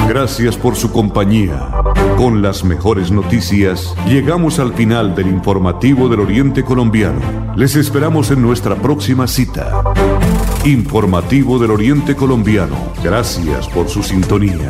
Gracias 0.09 0.57
por 0.57 0.75
su 0.75 0.91
compañía. 0.91 1.69
Con 2.17 2.41
las 2.41 2.65
mejores 2.65 3.11
noticias, 3.11 3.95
llegamos 4.05 4.59
al 4.59 4.73
final 4.73 5.15
del 5.15 5.27
informativo 5.27 6.09
del 6.09 6.19
Oriente 6.19 6.65
Colombiano. 6.65 7.53
Les 7.55 7.77
esperamos 7.77 8.29
en 8.31 8.41
nuestra 8.41 8.75
próxima 8.75 9.25
cita. 9.25 9.83
Informativo 10.65 11.59
del 11.59 11.71
Oriente 11.71 12.17
Colombiano. 12.17 12.91
Gracias 13.01 13.69
por 13.69 13.87
su 13.87 14.03
sintonía. 14.03 14.69